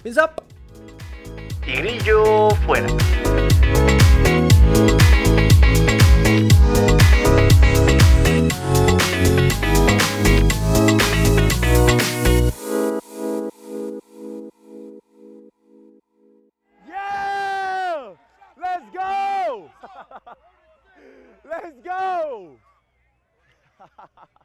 [0.03, 0.41] FinSop.
[1.67, 2.89] Y grillo fuera.
[16.87, 18.15] Yeah!
[18.61, 19.71] Let's go!
[21.45, 22.59] Let's go!